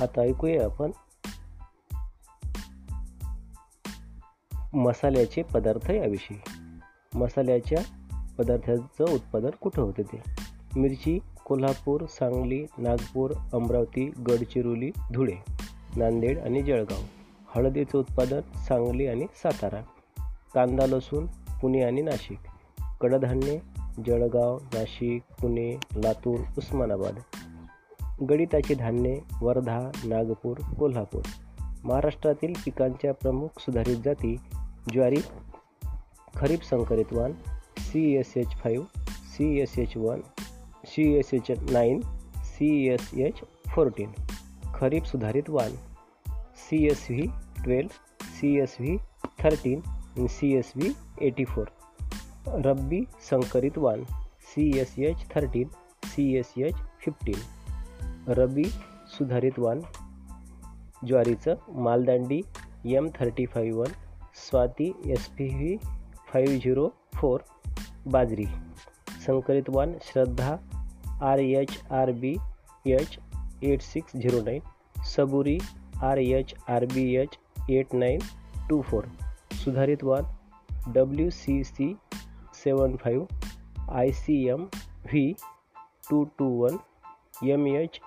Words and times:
आता 0.00 0.20
ऐकूया 0.20 0.64
आपण. 0.64 0.90
मसाल्याचे 4.74 5.42
पदार्थ 5.42 5.90
याविषयी. 5.90 6.38
मसाल्याच्या 7.14 7.82
पदार्थाचं 8.38 9.04
उत्पादन 9.04 9.50
कुठं 9.60 9.82
होते 9.82 10.02
ते? 10.02 10.22
मिरची 10.80 11.18
कोल्हापूर 11.44 12.06
सांगली 12.06 12.66
नागपूर 12.78 13.32
अमरावती 13.52 14.06
गडचिरोली 14.06 14.90
धुळे 15.14 15.36
नांदेड 15.96 16.38
आणि 16.38 16.62
जळगाव. 16.62 17.00
हळदीचं 17.54 17.98
उत्पादन 17.98 18.40
सांगली 18.40 19.06
आणि 19.06 19.26
सातारा. 19.34 19.80
कांदा 20.54 20.86
लसूण 20.86 21.26
पुणे 21.60 21.82
आणि 21.82 22.02
नाशिक. 22.02 22.38
कडधान्ये 23.00 23.60
जळगाव 24.06 24.58
नाशिक 24.74 25.22
पुणे 25.40 25.76
लातूर 25.96 26.40
उस्मानाबाद. 26.58 27.14
गणिताची 28.20 28.74
धान्ये 28.74 29.18
वर्धा 29.42 29.78
नागपूर 30.04 30.58
कोल्हापूर. 30.78 31.22
महाराष्ट्रातील 31.84 32.52
पिकांच्या 32.64 33.12
प्रमुख 33.14 33.60
सुधारित 33.60 33.96
जाती 34.04 34.36
ज्वारी 34.92 35.16
खरीप 36.34 36.62
संकरित 36.62 37.12
वाण 37.12 37.32
C 37.78 38.14
S 38.16 38.32
H 38.36 38.54
five 38.56 39.00
C 39.32 39.60
S 39.60 39.78
H 39.78 39.96
one 39.96 40.20
C 40.86 41.02
S 41.14 41.34
H 41.34 41.50
nine 41.70 42.00
C 42.44 42.88
S 42.88 43.10
H 43.14 43.40
fourteen 43.74 44.10
खरीप 44.74 45.04
सुधारित 45.04 45.50
वाण 45.50 45.70
C 46.56 46.86
S 46.86 47.06
V 47.10 47.26
twelve 47.64 47.88
C 48.22 48.56
S 48.60 48.76
V 48.80 48.96
thirteen 49.42 49.80
C 50.28 50.54
S 50.54 50.72
V 50.76 50.92
eighty 51.20 51.44
four 51.44 51.66
रब्बी 52.46 53.02
संकरित 53.30 53.78
वाण 53.78 54.02
C 54.40 54.78
S 54.78 54.98
H 54.98 55.16
thirteen 55.34 55.68
C 56.04 56.36
S 56.36 56.52
H 56.58 56.74
fifteen 57.04 57.55
रबी 58.28 58.64
सुधारित 59.18 59.58
वाण 59.58 59.80
ज्वारीचं 61.06 61.54
Maldandi 61.68 62.40
M 62.86 63.08
thirty 63.20 63.44
five 63.46 63.78
one 63.78 63.92
Swati 64.34 64.90
S 65.04 65.28
P 65.28 65.48
V 65.48 65.76
five 66.28 66.58
zero 66.58 66.88
four 67.14 67.40
बाजरी. 68.06 68.44
संकलित 69.26 69.68
वाण 69.68 69.92
Shraddha 70.02 70.56
R 71.22 71.38
H 71.38 71.82
R 71.90 72.10
B 72.10 72.34
H 72.86 73.16
eight 73.62 73.82
six 73.82 74.16
zero 74.16 74.42
nine 74.42 74.60
Saburi 75.14 75.58
R 76.02 76.18
H 76.18 76.54
R 76.68 76.84
B 76.84 77.14
H 77.14 77.38
eight 77.70 77.94
nine 77.94 78.18
two 78.70 78.82
four 78.82 79.04
सुधारित 79.64 80.04
वाण 80.04 80.22
W 80.92 81.30
C 81.30 81.64
C 81.64 81.96
seven 82.54 82.96
five 82.96 83.90
I 83.90 84.10
C 84.10 84.46
M 84.48 84.62
V 85.04 85.32
two 86.10 86.24
two 86.38 86.48
one 86.64 86.76
M 87.48 87.66
H 87.66 88.00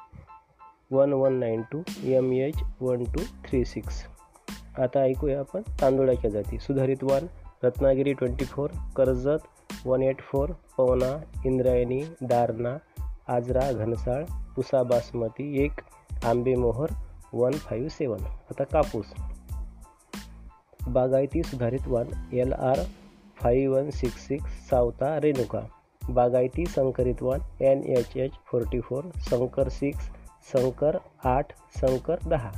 one 0.92 1.14
one 1.14 1.34
nine 1.34 1.62
two 1.72 1.82
M 2.04 2.32
H 2.34 2.62
one 2.82 3.04
two 3.04 3.24
three 3.46 3.66
six 3.66 4.02
आता 4.80 5.00
ऐकूया 5.00 5.40
आपण 5.40 5.62
तांदुळाच्या 5.82 6.30
जाती. 6.30 6.58
सुधारित 6.60 7.04
वान 7.04 7.28
Ratnagiri 7.64 8.14
twenty 8.14 8.46
four 8.46 8.70
Karjat 8.96 9.86
one 9.86 10.04
eight 10.04 10.22
four 10.22 10.50
Pavana 10.78 11.12
Indrayani 11.46 12.02
Darna 12.22 12.76
Ajara 13.28 13.72
Ghansal 13.72 14.24
Pusa 14.56 14.84
Basmati 14.84 15.64
एक 15.64 15.82
Ambemohar 16.26 16.94
one 17.34 17.52
five 17.52 17.90
seven 17.90 18.20
आता 18.20 18.64
कापूस. 18.64 19.14
बागायती 20.88 21.44
सुधारित 21.44 21.88
one 21.88 22.08
L 22.34 22.54
R 22.54 22.80
five 23.38 23.76
one 23.76 23.90
six 23.90 24.28
six 24.28 24.70
Savata 24.70 25.20
Renuka. 25.22 25.62
बागायती 26.10 26.66
संकरित 26.66 27.22
one 27.22 27.40
N 27.62 27.84
H 27.98 28.18
H 28.18 28.32
forty 28.52 28.80
four 28.82 29.04
संकर 29.18 29.70
six 29.70 30.10
संकर 30.44 31.00
आठ 31.26 31.54
संकर 31.58 32.20
दहा. 32.28 32.52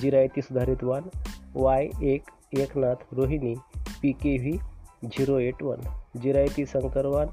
जिरायती 0.00 0.42
सुधारित 0.42 0.84
वन, 0.84 1.10
वाय 1.56 1.90
एक, 2.02 2.30
Eknath 2.58 2.94
Rohini, 3.12 3.56
P 4.02 4.12
K 4.12 4.38
V 4.38 4.58
zero 5.04 5.38
eight 5.38 5.62
one. 5.62 6.02
जिरायती 6.16 6.66
शंकर 6.66 6.80
संकरवान 6.80 7.28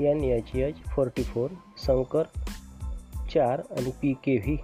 N 0.00 0.24
H 0.24 0.56
H 0.56 0.76
forty 0.76 1.22
four 1.22 1.50
संकर 1.76 2.30
चार 3.30 3.60
आणि 3.60 3.92
पी 4.00 4.14
के 4.14 4.38
व्ही 4.38 4.58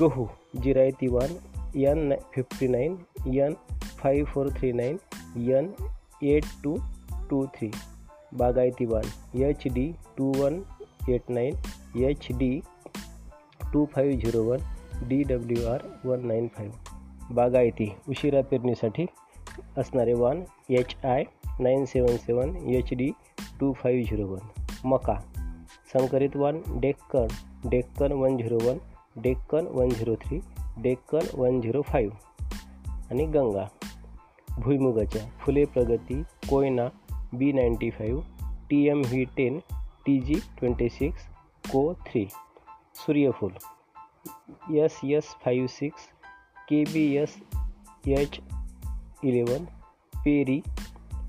गहू. 0.00 0.26
जिरायती 0.56 1.08
one, 1.08 1.36
N 1.76 2.14
fifty 2.34 2.68
nine, 2.68 3.06
N 3.26 3.54
five 4.02 4.30
four 4.30 4.50
three 4.50 4.72
nine, 4.72 4.98
N 5.36 5.74
eight 6.22 6.44
two 6.64 6.78
two 7.30 7.46
three. 7.46 7.70
बागायती 8.34 8.86
one, 8.86 9.02
H 9.42 9.68
D 9.68 9.94
two 10.16 10.32
one 10.32 10.62
eight 11.08 11.30
nine 11.30 12.02
H 12.04 12.26
D 12.30 12.60
two 13.72 13.84
five 13.92 14.16
zero 14.16 14.42
one 14.44 14.58
D 15.08 15.22
W 15.22 15.66
R 15.66 15.82
one 16.04 16.26
nine 16.26 16.48
five 16.56 17.34
बागायती 17.34 17.92
उशिरा 18.08 18.42
पेरणीसाठी 18.42 19.06
असणारे 19.76 20.12
one 20.12 20.42
H 20.70 20.94
I 21.04 21.24
nine 21.60 21.84
seven 21.84 22.16
seven 22.16 22.56
H 22.56 22.94
D 22.94 23.10
two 23.60 23.72
five 23.72 24.10
zero 24.10 24.26
one 24.26 24.62
मका. 24.84 25.14
संकरित 25.92 26.36
one 26.36 26.60
Deccan 26.80 27.26
Deccan 27.70 28.12
one 28.12 28.36
zero 28.36 28.58
one 28.62 28.78
Deccan 29.22 29.66
one 29.70 29.88
zero 29.88 30.14
three 30.14 30.40
Deccan 30.82 31.26
one 31.34 31.60
zero 31.60 31.82
five 31.82 32.14
आणि 33.10 33.26
गंगा. 33.26 33.64
भुईमुगाच्या 34.58 35.22
Phule 35.40 35.64
Pragati 35.64 36.22
Koyna 36.48 36.88
B 37.32 37.52
ninety 37.52 37.90
five 37.90 38.22
T 38.70 38.86
M 38.88 39.00
V 39.00 39.24
ten 39.24 39.58
T 40.06 40.20
G 40.20 40.34
twenty 40.34 40.88
six 40.88 41.26
CO 41.70 41.94
three. 41.94 42.28
सूर्यफूल। 42.94 43.54
S 44.76 45.00
S 45.04 45.36
five 45.44 45.66
six 45.66 46.08
K 46.68 46.84
B 46.84 47.16
S 47.16 47.42
H 48.08 48.40
eleven 49.24 49.64
peri 50.24 50.62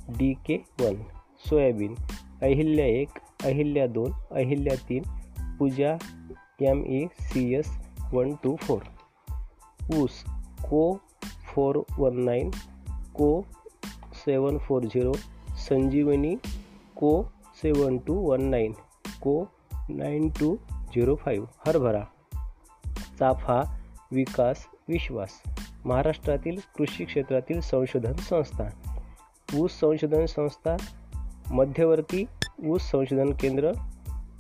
D 0.10 0.38
K 0.46 0.58
one. 0.58 1.04
Soybean. 1.50 1.96
Ahilya 2.44 2.86
एक 2.86 3.10
अहिल्या 3.44 3.88
दोन 3.88 4.12
अहिल्या 4.12 4.76
तीन 4.76 5.04
Pooja 5.60 5.98
M 6.62 6.86
E 6.88 7.08
C 7.22 7.54
S 7.56 7.80
one 8.14 8.36
two 8.36 8.56
four. 8.56 8.84
ऊस। 9.96 10.24
को 10.62 11.00
four 11.54 11.86
one 12.00 12.20
nine 12.20 12.52
को 12.90 13.46
सेवन 14.14 14.58
four 14.58 14.86
zero. 14.86 15.14
Sanjivani. 15.50 16.36
Co 16.96 17.26
seven 17.62 17.98
two 17.98 18.14
one 18.14 18.42
nine 18.42 18.72
Co 19.22 19.50
nine 19.90 20.30
two 20.30 20.56
zero 20.72 21.16
five 21.16 21.48
हरभरा. 21.68 22.04
चाफा 23.20 23.80
विकास 24.12 24.66
विश्वास. 24.90 25.30
महाराष्ट्रातील 25.86 26.60
कृषी 26.78 27.06
क्षेत्रातील 27.06 27.62
संशोधन 27.62 28.14
संस्था. 28.14 28.70
ऊस 29.56 29.72
संशोधन 29.72 30.26
संस्था 30.26 30.78
मध्यवर्ती 31.52 32.26
ऊस 32.66 32.82
संशोधन 32.82 33.34
केंद्र 33.34 33.72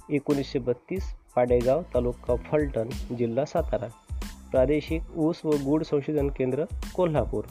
एकोणीसशे 0.09 0.59
बत्तीस 0.59 1.03
पाडेगाव 1.35 1.81
तालुका 1.81 2.35
फलटण 2.35 2.89
जिल्हा 3.17 3.45
सातारा. 3.45 3.87
प्रादेशिक 4.51 5.01
ऊस 5.17 5.41
व 5.45 5.49
गूढ 5.49 5.83
संशोधन 5.83 6.29
केंद्र 6.29 6.65
कोल्हापूर. 6.95 7.43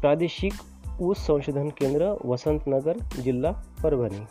प्रादेशिक 0.00 0.52
ऊस 1.00 1.18
संशोधन 1.18 1.68
केंद्र 1.68 2.16
वसंतनगर 2.24 2.98
जिल्हा 3.20 3.52
परभणी. 3.82 4.26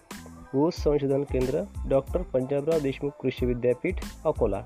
ऊस 0.55 0.75
संशोधन 0.75 1.23
केंद्र 1.23 1.63
डॉक्टर 1.87 2.21
पंजाबराव 2.21 2.79
देशमुख 2.79 3.11
कृषी 3.21 3.45
विद्यापीठ 3.45 3.95
अकोला. 4.25 4.65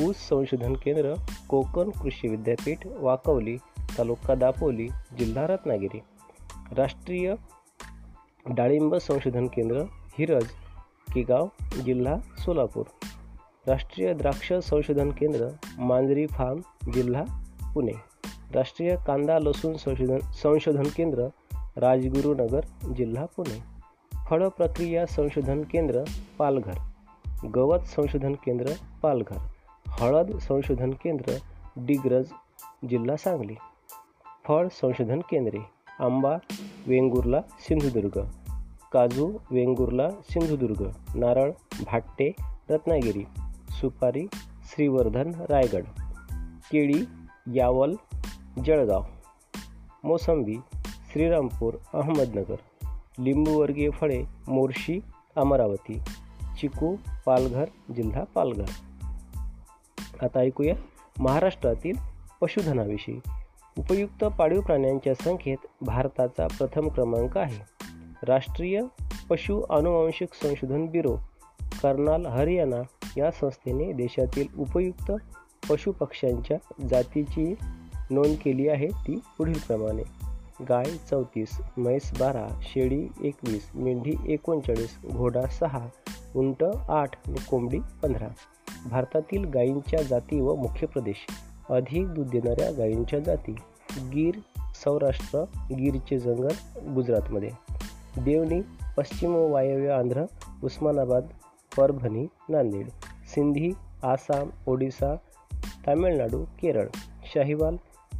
ऊस 0.00 0.16
संशोधन 0.16 0.74
केंद्र 0.74 1.14
कोकण 1.48 1.90
कृषी 1.90 2.28
विद्यापीठ 2.28 2.86
वाकवली 2.86 3.56
तालुका 3.98 4.34
दापोली 4.34 4.88
जिल्हा 5.18 5.46
रत्नागिरी. 5.46 6.00
राष्ट्रीय 6.72 7.34
डाळिंब 8.48 8.94
संशोधन 8.94 9.46
केंद्र 9.46 9.80
हिरज 10.18 10.46
किगाव 11.14 11.48
जिल्हा 11.84 12.16
सोलापूर. 12.38 12.84
राष्ट्रीय 13.66 14.14
द्राक्ष 14.14 14.52
संशोधन 14.52 15.10
केंद्र 15.10 15.48
मांजरी 15.78 16.26
फार्म 16.26 16.90
जिल्हा 16.92 17.24
पुणे. 17.74 18.07
राष्ट्रीय 18.54 18.96
कांदा 19.06 19.38
लसूण 19.38 19.76
संशोधन 19.76 20.18
संशोधन 20.18 20.82
केंद्र 20.82 21.28
राजगुरुनगर 21.76 22.60
जिल्हा 22.96 23.24
पुणे. 23.24 23.62
फळ 24.30 24.48
प्रक्रिया 24.48 25.06
संशोधन 25.06 25.62
केंद्र 25.62 26.04
पालघर. 26.38 26.72
गवत 27.54 27.78
संशोधन 27.78 28.32
केंद्र 28.32 28.66
पालघर. 29.02 29.36
हळद 29.86 30.38
संशोधन 30.38 30.90
केंद्र 30.90 31.32
डिग्रज 31.76 32.24
जिल्हा 32.88 33.16
सांगली. 33.16 33.54
फळ 34.48 34.68
संशोधन 34.68 35.20
केंद्रे 35.20 35.58
आंबा 36.00 36.36
वेंगुर्ला 36.86 37.40
सिंधुदुर्ग. 37.40 38.26
काजू 38.92 39.32
वेंगुर्ला 39.50 40.10
सिंधुदुर्ग. 40.10 40.88
नारळ 41.14 41.50
भाट्टे 41.86 42.30
रत्नागिरी. 42.70 43.24
सुपारी 43.70 44.26
श्रीवर्धन 44.64 45.32
रायगड. 45.34 45.82
केळी 46.72 47.04
यावल 47.54 47.94
जळगाव 48.58 49.02
मोसंबी 50.04 50.56
श्रीरामपूर 51.12 51.74
अहमदनगर 51.94 52.56
लिंबूवर्गीय 53.18 53.90
फळे 53.90 54.24
मोर्शी 54.48 55.00
अमरावती 55.36 56.00
चिकू 56.60 56.96
पालघर 57.26 57.64
जिल्हा 57.96 58.24
पालघर. 58.24 58.66
आता 60.22 60.40
ऐकूया 60.40 60.74
महाराष्ट्रातील 61.18 61.92
पशुधनाविषयी. 62.40 63.20
उपयुक्त 63.78 64.24
पाळीव 64.24 64.60
प्राण्यांच्या 64.60 65.14
संख्येत 65.14 65.58
भारताचा 65.80 66.46
प्रथम 66.46 66.88
क्रमांक 66.88 67.38
आहे. 67.38 67.58
राष्ट्रीय 68.22 68.80
पशु 69.30 69.60
अनुवांशिक 69.70 70.28
संशोधन 70.42 70.86
ब्युरो 70.86 71.16
कर्नाल 71.82 72.26
हरियाणा 72.26 72.82
या 73.16 73.30
संस्थेने 73.30 73.92
देशातील 73.92 74.48
उपयुक्त 74.58 75.12
पशुपक्ष्यांच्या 75.70 76.86
जातीची 76.90 77.54
नोंद 78.10 78.36
केली 78.44 78.68
आहे 78.68 78.86
ती 78.86 79.20
पुढीलप्रमाणे. 79.38 80.02
गाय 80.68 80.84
चौतीस 80.84 81.60
म्हैस 81.76 82.20
बारा 82.20 82.60
शेळी 82.62 83.08
एकवीस 83.22 83.70
मेंढी 83.74 84.14
एकोणचाळीस 84.26 84.98
घोडा 85.12 85.42
सहा 85.42 85.88
उंट 86.36 86.64
आठ 86.64 87.28
आणि 87.28 87.40
कोंबडी 87.50 87.78
पंधरा. 88.02 88.28
भारतातील 88.90 89.44
गायींच्या 89.44 90.02
जाती 90.02 90.40
व 90.40 90.54
मुख्य 90.54 90.86
प्रदेश. 90.86 91.26
अधिक 91.70 92.08
दूध 92.08 92.26
देणाऱ्या 92.26 92.70
गायींच्या 92.70 93.18
जाती 93.18 93.52
गीर 93.98 94.34
सौराष्ट्र 94.74 95.44
गीरचे 95.70 96.18
जंगल 96.18 96.84
गुजरातमध्ये. 96.94 97.50
देवणी 98.20 98.60
पश्चिम 98.96 99.34
वायव्य 99.34 99.90
आंध्र 99.90 100.24
उस्मानाबाद 100.64 101.26
परभणी 101.76 102.26
नांदेड. 102.48 102.88
सिंधी 103.34 103.70
आसाम 104.02 104.50
ओडिसा 104.66 105.14
तामिळनाडू 105.86 106.44
केरळ. 106.44 106.86
शाहिवाल 107.34 107.76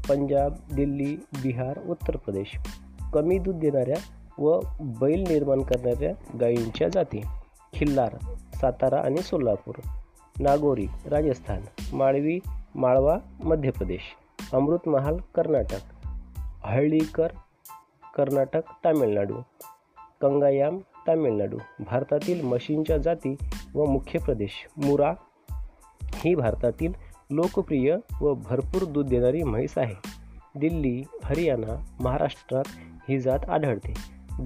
पंजाब 0.09 0.53
दिल्ली 0.75 1.17
बिहार 1.43 1.79
उत्तर 1.89 2.17
प्रदेश. 2.17 2.59
कमी 3.15 3.39
दूध 3.39 3.59
देणाऱ्या 3.59 3.97
व 4.43 4.61
बैल 4.81 5.21
निर्माण 5.21 5.63
करणाऱ्या 5.63 6.37
गायींच्या 6.41 6.89
जाती. 6.89 7.23
खिल्लार 7.75 8.17
सातारा 8.57 9.01
आणि 9.01 9.17
सोलापूर. 9.17 9.75
नागोरी 10.41 10.87
राजस्थान. 11.07 11.61
माळवी 11.93 12.39
माळवा 12.75 13.19
मध्य 13.45 13.71
प्रदेश. 13.71 14.01
अमृतमहाल 14.53 15.17
कर्नाटक. 15.35 16.07
हळदीकर 16.67 17.29
कर्नाटक 18.17 18.63
तामिळनाडू. 18.85 19.35
कंगायाम 20.21 20.79
तामिळनाडू. 21.07 21.59
भारतातील 21.79 22.45
म्हशींच्या 22.45 22.99
जाती 22.99 23.37
व 23.75 23.85
मुख्य 23.85 24.19
प्रदेश 24.19 24.69
मुरा 24.77 25.13
ही 26.05 26.35
भारतातील 26.35 26.93
लोकप्रिय 27.31 27.97
व 28.21 28.35
भरपूर 28.35 28.85
दूध 28.85 29.09
देणारी 29.09 29.43
म्हैस 29.43 29.79
आहे. 29.79 29.95
दिल्ली 30.57 31.03
हरियाणा 31.25 31.97
महाराष्ट्रात 32.01 32.65
ही 33.09 33.21
जात 33.21 33.39
आढळते. 33.49 33.95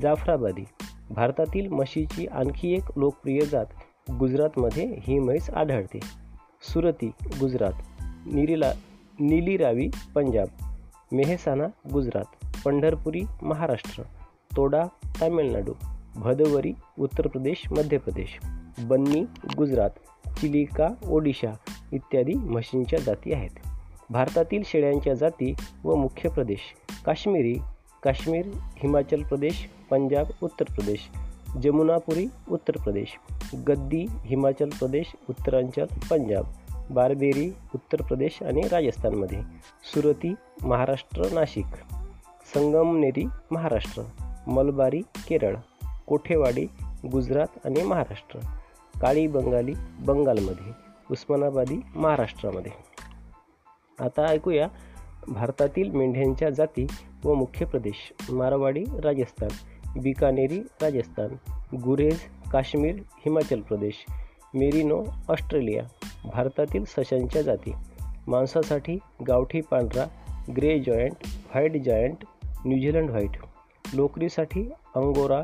जाफराबादी 0.01 0.65
भारतातील 1.11 1.69
म्हशीची 1.69 2.27
आणखी 2.27 2.75
एक 2.75 2.83
लोकप्रिय 2.97 3.41
जात 3.41 3.67
गुजरातमध्ये 4.19 4.95
ही 5.01 5.19
म्हैस 5.19 5.51
आढळते. 5.51 6.01
सुरती 6.73 7.11
गुजरात 7.41 7.73
निरिला 8.27 8.73
निलीरावी 9.21 9.89
पंजाब 10.15 10.49
मेहसाना 11.13 11.67
गुजरात 11.93 12.47
पंढरपुरी 12.65 13.21
महाराष्ट्र 13.43 14.03
तोडा 14.57 14.87
तामिळनाडू 15.21 15.73
भदवरी 16.17 16.73
उत्तर 16.99 17.27
प्रदेश 17.27 17.63
मध्य 17.71 17.99
प्रदेश 17.99 18.39
बन्नी 18.83 19.21
गुजरात 19.57 19.91
चिलिका 20.41 20.89
ओडिशा 21.09 21.53
इत्यादी 21.93 22.35
म्हशींच्या 22.35 22.99
जाती 22.99 23.33
आहेत. 23.33 23.51
भारतातील 24.11 24.63
शेळ्यांच्या 24.67 25.15
जाती 25.15 25.55
व 25.85 25.95
मुख्य 25.95 26.29
प्रदेश 26.29 26.61
काश्मीरी 27.07 27.55
काश्मीर 28.03 28.47
हिमाचल 28.55 29.23
प्रदेश 29.23 29.69
पंजाब 29.91 30.27
उत्तर 30.43 30.65
प्रदेश 30.65 30.99
जमुनापुरी 31.63 32.27
उत्तर 32.51 32.77
प्रदेश 32.77 33.09
गद्दी 33.69 34.07
हिमाचल 34.25 34.69
प्रदेश 34.69 35.07
उत्तरांचल 35.29 35.85
पंजाब 36.11 36.45
बारबेरी 36.91 37.51
उत्तर 37.75 38.03
प्रदेश 38.03 38.43
आणि 38.43 38.61
राजस्थानमध्ये 38.61 39.41
सुरती 39.95 40.35
महाराष्ट्र 40.63 41.29
नाशिक 41.33 41.75
संगमनेरी 42.55 43.25
महाराष्ट्र 43.51 44.03
मलबारी 44.47 45.01
केरळ 45.29 45.57
कोठेवाडी 46.07 46.67
गुजरात 47.13 47.67
आणि 47.67 47.83
महाराष्ट्र 47.83 48.39
काळी 49.01 49.27
बंगाली 49.27 49.75
बंगालमध्ये 50.07 50.92
उस्मानाबादी 51.13 51.77
महाराष्ट्रामध्ये. 51.95 52.73
आता 53.99 54.27
ऐकूया 54.29 54.69
भारतातील 55.29 55.91
मेंढ्यांच्या 55.91 56.51
जाती 56.51 56.87
व 57.25 57.35
मुख्य 57.35 57.67
प्रदेश 57.67 58.13
मारवाडी 58.31 58.85
राजस्थान 59.03 60.01
बिकानेरी 60.03 60.59
राजस्थान 60.83 61.35
गुरेज 61.85 62.21
काश्मीर 62.53 63.03
हिमाचल 63.19 63.61
प्रदेश 63.61 64.05
मेरिनो 64.55 65.03
ऑस्ट्रेलिया 65.29 65.83
भारतातील 66.33 66.85
सशांच्या 66.85 67.43
जाती 67.43 67.73
मांसासाठी 68.27 68.99
गावठी 69.29 69.61
पांढरा 69.61 70.05
grey 70.57 70.79
giant 70.79 71.27
white 71.27 71.83
giant 71.83 72.25
New Zealand 72.65 73.11
white 73.11 73.37
लोकरीसाठी 73.95 74.69
angora 74.95 75.43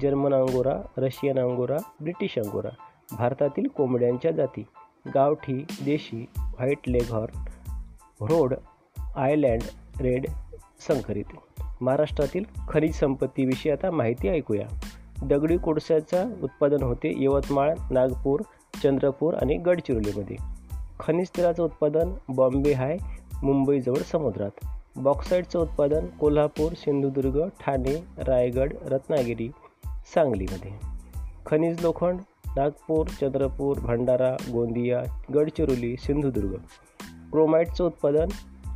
German 0.00 0.34
angora 0.34 0.80
Russian 0.98 1.38
angora 1.38 1.76
British 2.00 2.38
angora 2.38 2.70
भारतातील 3.18 3.66
कोंबड्यांच्या 3.66 4.30
जाती 4.30 4.64
गावठी 5.06 5.66
देशी 5.84 6.26
white 6.38 6.78
leghorn 6.86 7.44
Rhode 8.24 8.54
Island 9.16 9.62
red 10.00 10.26
संकरित. 10.88 11.24
महाराष्ट्रातील 11.80 12.44
खनिज 12.68 12.94
संपत्तीविषयी 12.94 13.72
आता 13.72 13.90
माहिती 13.90 14.28
ऐकूया. 14.28 14.90
दगडी 15.22 15.56
कोळशाचं 15.56 16.30
उत्पादन 16.42 16.82
होते 16.82 17.12
यवतमाळ 17.16 17.74
नागपूर 17.90 18.40
चंद्रपूर 18.82 19.34
आणि 19.34 19.56
गडचिरोलीमध्ये. 19.56 20.36
खनिज 21.00 21.28
तेलाचं 21.28 21.62
उत्पादन 21.62 22.12
बॉम्बे 22.28 22.72
हाय 22.72 22.96
मुंबईजवळ 23.42 23.96
समुद्रात. 23.96 24.50
बॉक्साईडचं 24.96 25.58
उत्पादन 25.58 26.06
कोल्हापूर 26.06 26.72
सिंधुदुर्ग 26.72 27.48
ठाणे 27.60 28.04
रायगड 28.18 28.72
रत्नागिरी 28.86 29.48
सांगलीमध्ये. 30.14 30.70
खनिज 31.46 31.80
लोखंड 31.82 32.18
नागपूर 32.56 33.06
चंद्रपूर 33.06 33.78
भंडारा 33.78 34.36
गोंदिया 34.52 35.02
गडचिरोली 35.34 35.96
सिंधुदुर्ग. 35.96 36.54
क्रोमाइटचं 37.30 37.84
उत्पादन 37.84 38.28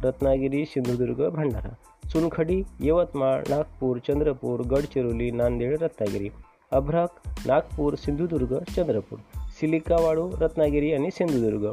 रत्नागिरी 0.05 0.65
सिंधुदुर्ग 0.65 1.29
भंडारा. 1.29 1.77
चुनखडी 2.09 2.63
यवतमाळ 2.81 3.43
नागपूर 3.49 3.99
चंद्रपूर 3.99 4.61
गडचिरोली 4.61 5.31
नांदेड 5.31 5.83
रत्नागिरी. 5.83 6.31
अभ्राक 6.73 7.11
नागपूर 7.47 7.95
सिंधुदुर्ग 7.95 8.59
चंद्रपूर. 8.77 9.19
सिलिका 9.61 9.97
वाळू 9.97 10.31
रत्नागिरी 10.41 10.93
आणि 10.93 11.11
सिंधुदुर्ग. 11.11 11.73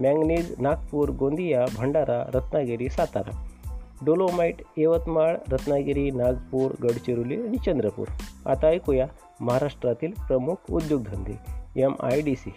मॅंगनीज 0.00 0.54
नागपूर 0.58 1.10
गोंदिया 1.10 1.64
भंडारा 1.76 2.30
रत्नागिरी 2.34 2.88
सातारा. 2.88 3.45
डोलोमाईट 4.04 4.62
यवतमाळ 4.76 5.36
रत्नागिरी 5.52 6.10
नागपूर 6.10 6.70
गडचिरोली 6.82 7.36
आणि 7.36 7.56
चंद्रपूर. 7.66 8.06
आता 8.46 8.66
ऐकूया 8.66 9.06
महाराष्ट्रातील 9.40 10.12
प्रमुख 10.12 10.54
उद्योगधंदे 10.70 11.38
एम 11.82 11.94
आय 12.02 12.20
डी 12.20 12.36
सी 12.36 12.50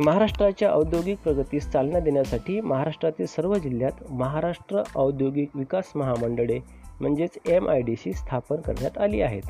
महाराष्ट्राच्या 0.00 0.70
औद्योगिक 0.70 1.18
प्रगतीस 1.18 1.68
चालना 1.70 2.00
देण्यासाठी 2.00 2.60
महाराष्ट्रातील 2.60 3.26
सर्व 3.26 3.54
जिल्ह्यात 3.54 4.10
महाराष्ट्र 4.10 4.82
औद्योगिक 4.96 5.56
विकास 5.56 5.92
महामंडळे 5.96 6.58
म्हणजेच 7.00 7.38
एम 7.46 7.68
आय 7.68 7.80
डी 7.80 7.96
सी 7.96 8.12
स्थापन 8.12 8.56
करण्यात 8.56 8.98
आली 8.98 9.20
आहेत. 9.20 9.42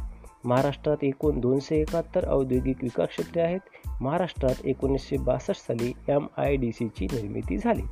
महाराष्ट्रात 0.45 0.97
एकूण 1.03 1.41
दोनशे 1.41 1.77
एकाहत्तर 1.77 2.29
औद्योगिक 2.29 2.77
विकास 2.83 3.09
क्षेत्रे 3.09 3.43
आहेत. 3.43 3.61
महाराष्ट्रात 4.01 4.55
एकोणीसशे 4.65 5.17
बासष्ट 5.17 5.67
साली 5.67 5.93
एम 6.09 6.27
आय 6.37 6.57
डी 6.57 6.73
सीची 6.73 7.05
निर्मिती 7.05 7.59
झाली. 7.59 7.83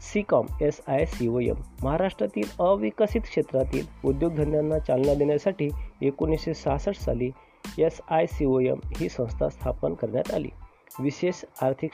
SICOM 0.00 0.46
S 0.60 0.80
I 0.88 1.04
C 1.06 1.28
O 1.28 1.38
M 1.40 1.60
महाराष्ट्रातील 1.82 2.48
अविकसित 2.60 3.20
क्षेत्रातील 3.20 3.86
उद्योगधंद्यांना 4.04 4.78
चालना 4.78 5.14
देण्यासाठी 5.14 5.68
एकोणीसशे 6.02 6.54
सहासष्ट 6.54 7.00
साली 7.02 7.30
S 7.78 8.00
I 8.10 8.26
C 8.26 8.44
O 8.44 8.58
M 8.60 8.78
ही 8.96 9.08
संस्था 9.08 9.48
स्थापन 9.48 9.94
करण्यात 9.94 10.34
आली. 10.34 10.48
विशेष 11.00 11.44
आर्थिक 11.62 11.90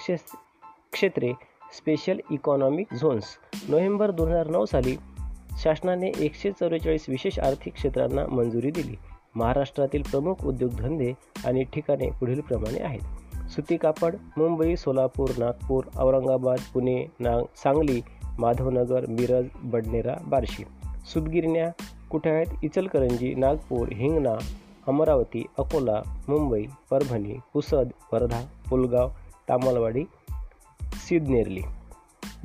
क्षेत्रे 0.93 1.33
स्पेशल 1.77 2.21
इकॉनॉमिक 2.31 2.95
झोन्स. 2.95 3.27
नोव्हेंबर 3.69 4.11
दोन 4.11 4.29
हजार 4.29 4.47
नऊ 4.47 4.65
साली 4.65 4.97
शासनाने 5.59 6.11
एकशे 6.19 6.51
चव्वेचाळीस 6.53 7.09
विशेष 7.09 7.39
आर्थिक 7.39 7.75
क्षेत्रांना 7.75 8.27
मंजुरी 8.27 8.71
दिली. 8.71 8.97
महाराष्ट्रातील 9.35 10.03
प्रमुख 10.03 10.45
उद्योगधंदे 10.45 11.13
आणि 11.45 11.65
ठिकाणे 11.65 12.11
पुढीलप्रमाणे 12.11 12.83
आहेत. 12.83 13.01
सुती 13.55 13.77
कापड 13.77 14.15
मुंबई 14.39 14.77
सोलापूर 14.77 15.29
नागपूर 15.39 15.85
औरंगाबाद 15.97 16.59
पुणे 16.75 16.97
ना 17.21 17.33
सांगली 17.57 18.01
माधवनगर 18.39 19.07
मिरज 19.09 19.47
बडनेरा 19.65 20.15
बार्शी. 20.27 20.65
सुतगिरण्या 21.13 21.69
कुठे 22.11 22.43
इचलकरंजी 22.65 23.35
नागपूर 23.35 23.89
हिंगणा 23.93 24.35
अमरावती 24.89 25.45
अकोला 25.59 26.01
मुंबई 26.29 26.67
परभणी 26.91 27.39
पुसद 27.53 27.93
वर्धा 28.13 28.41
पुलगाव 28.71 29.09
तामलवाडी 29.49 30.05
सिदनेरली 31.09 31.63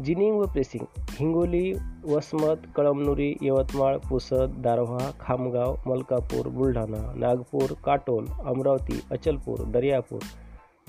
जिनिंग 0.06 0.40
व 0.40 0.46
प्रेसिंग. 0.46 0.86
हिंगोली 1.10 1.74
वसमत 2.06 2.68
कळमनुरी 2.76 3.34
यवतमाळ 3.42 3.98
पुसद 3.98 4.54
दारव्हा 4.58 5.12
खामगाव 5.20 5.76
मलकापूर 5.86 6.48
बुलढाणा 6.48 7.02
नागपूर 7.16 7.74
काटोल 7.86 8.26
अमरावती 8.46 9.00
अचलपूर 9.12 9.64
दर्यापूर 9.64 10.20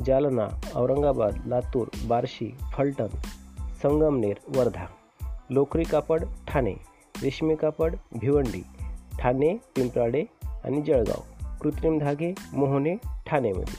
जालना 0.07 0.49
औरंगाबाद 0.75 1.47
लातूर 1.47 1.87
बार्शी 2.07 2.55
फलटण 2.73 3.07
संगमनेर 3.83 4.37
वर्धा. 4.57 4.87
लोकरी 5.51 5.83
कापड 5.83 6.25
ठाणे. 6.49 6.75
रेशमी 7.23 7.55
कापड 7.55 7.97
भिवंडी. 8.21 8.63
ठाणे 9.19 9.55
पिंपराडे 9.55 10.25
आणि 10.65 10.83
जळगाव. 10.83 11.47
कृत्रिम 11.63 11.99
धागे 11.99 12.35
मोहने 12.53 12.97
ठाणेमध्ये. 13.27 13.75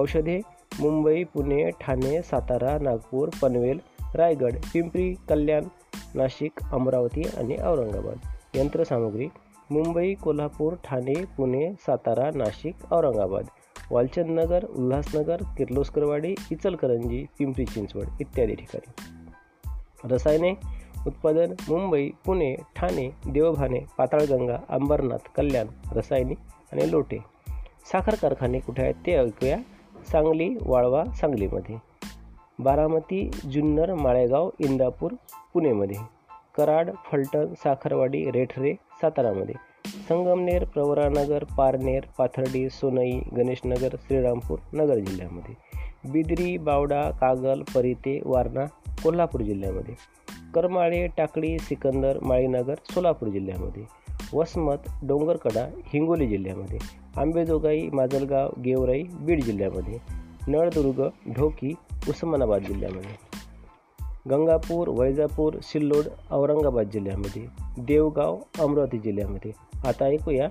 औषधे 0.00 0.40
मुंबई 0.80 1.24
पुणे 1.24 1.70
ठाणे 1.70 2.22
सातारा 2.22 2.78
नागपूर 2.78 3.28
पनवेल 3.42 3.80
रायगड 4.14 4.52
पिंपरी 4.74 5.14
कल्याण 5.28 5.64
नाशिक 6.14 6.52
अमरावती 6.72 7.22
आणि 7.22 7.56
औरंगाबाद. 7.62 8.16
यंत्रसामुग्री 8.54 9.28
मुंबई 9.70 10.14
कोल्हापूर 10.14 10.74
ठाणे 10.74 11.24
पुणे 11.36 11.72
सातारा 11.72 12.30
नाशिक 12.34 12.92
औरंगाबाद. 12.92 13.44
वालचंदनगर 13.90 14.64
उल्हासनगर 14.64 15.36
किर्लोस्करवाडी 15.56 16.34
इचलकरंजी 16.52 17.26
पिंपरी 17.38 17.64
चिंचवड 17.64 18.04
इत्यादी 18.20 18.54
ठिकाणी. 18.54 18.92
रसायने 20.14 20.50
उत्पादन 21.06 21.52
मुंबई 21.68 22.10
पुणे 22.24 22.54
ठाणे 22.76 23.10
देवभाने 23.30 23.80
पाताळगंगा 23.98 24.56
अंबरनाथ 24.68 25.32
कल्याण 25.36 25.66
रसायनी 25.92 26.34
आणि 26.72 26.90
लोटे. 26.90 27.18
साखर 27.92 28.14
कारखाने 28.14 28.58
कुठे 28.58 28.82
आहेत 28.82 28.94
ते 29.06 29.12
ऐकूया 29.12 29.58
सांगली 30.12 30.56
वाळवा 30.62 31.04
सांगलीमध्ये. 31.04 31.76
बारामती 32.58 33.30
जुन्नर 33.52 33.94
माळेगाव 33.94 34.50
इंदापूर 34.58 35.12
पुणेमध्ये. 35.54 35.96
कराड 36.56 36.90
फलटण 37.12 37.54
साखरवाडी 37.54 38.30
रेठरे 38.30 38.74
सातारामध्ये. 38.74 39.54
संगमनेर 39.86 40.64
प्रवरानगर 40.64 41.44
पारनेर 41.44 42.02
पाथर्डी 42.18 42.68
सोनई 42.68 43.20
गणेशनगर 43.36 43.88
श्रीरामपूर 43.88 44.58
नगर 44.74 44.98
जिल्ह्यामध्ये. 44.98 45.54
बिदरी 46.10 46.58
बावडा 46.58 47.10
कागल 47.10 47.62
परिते 47.62 48.20
वारणा 48.24 48.64
कोल्हापूर 49.02 49.40
जिल्ह्यामध्ये. 49.40 49.94
करमाळे 50.54 51.06
टाकळी 51.06 51.58
सिकंदर 51.58 52.18
माळीनगर 52.22 52.74
सोलापूर 52.90 53.28
जिल्ह्यामध्ये. 53.28 53.82
वसमत 54.34 54.76
डोंगरकडा 55.02 55.68
हिंगोली 55.84 56.26
जिल्ह्यामध्ये. 56.26 56.78
आंबेजोगाई 57.16 57.88
माजलगाव 57.92 58.48
गेवराई 58.64 59.02
बीड 59.02 59.42
जिल्ह्यामध्ये. 59.42 59.98
नळदुर्ग 60.48 61.08
ढोकी 61.36 61.74
उस्मानाबाद 62.08 62.62
जिल्ह्यामध्ये. 62.62 63.25
गंगापूर, 64.30 64.88
वैजापूर, 64.88 65.54
सिल्लोड, 65.62 66.04
औरंगाबाद 66.30 66.90
जिल्ह्यामध्ये, 66.92 67.46
देवगाव, 67.78 68.38
अमरावती 68.60 68.98
जिल्ह्यामध्ये. 68.98 69.52
आता 69.86 70.04
ऐकूया 70.04 70.48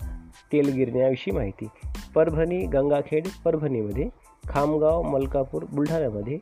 तेलगिरण्याविषयी 0.54 1.34
माहिती. 1.34 1.68
परभणी, 2.16 2.66
गंगाखेड, 2.66 3.28
परभणीमध्ये, 3.46 4.10
खामगाव, 4.50 5.02
मलकापूर, 5.02 5.64
बुलढाण्यामध्ये, 5.74 6.38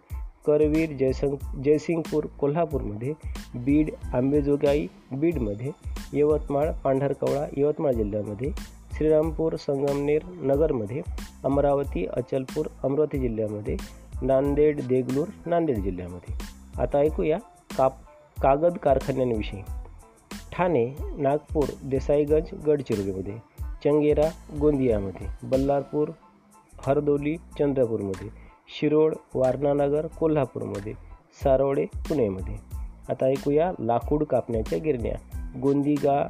करवीर 0.45 0.89
जयसंग 0.89 1.61
जयसिंगपूर, 1.63 2.25
कोल्हापूरमध्ये, 2.25 3.13
बीड, 3.55 3.91
आंबेजोगाई, 4.13 4.87
बीडमध्ये, 5.11 5.71
यवतमाळ, 6.13 6.71
पांढरकवळा, 6.83 7.45
यवतमाळ 7.57 7.91
जिल्ह्यामध्ये, 7.91 8.51
श्रीरामपूर, 8.93 9.55
संगमनेर 9.55 10.21
नगरमध्ये, 10.25 11.01
अमरावती, 11.43 12.05
अचलपूर, 12.05 12.65
अमरावती 12.83 13.17
जिल्ह्यामध्ये, 13.17 13.77
नांदेड, 14.21 14.81
देगलूर, 14.87 15.27
नांदेड 15.45 15.77
जिल्ह्यामध्ये. 15.77 16.52
आता 16.79 16.97
ऐकूया 16.97 17.37
काप 17.77 17.93
कागद 18.41 18.77
कारखान्यांविषयी. 18.77 19.61
ठाणे 20.51 20.85
नागपूर 21.17 21.63
देसाईगंज 21.85 22.53
गडचिरोलीमध्ये 22.67 23.33
चंगेरा 23.83 24.57
गोंदियामध्ये 24.61 25.27
बल्लारपूर 25.43 26.09
हरदोली 26.87 27.35
चंद्रपूरमध्ये 27.35 28.27
शिरोड 28.79 29.15
वारणानगर 29.35 30.07
कोल्हापूरमध्ये 30.07 30.93
सारोडे 31.43 31.85
पुणेमध्ये. 31.85 32.55
आता 33.09 33.25
ऐकूया 33.25 33.71
लाकूड 33.79 34.23
कापण्याच्या 34.23 34.79
गिरण्या. 34.79 35.15
गोंदिगा 35.61 36.29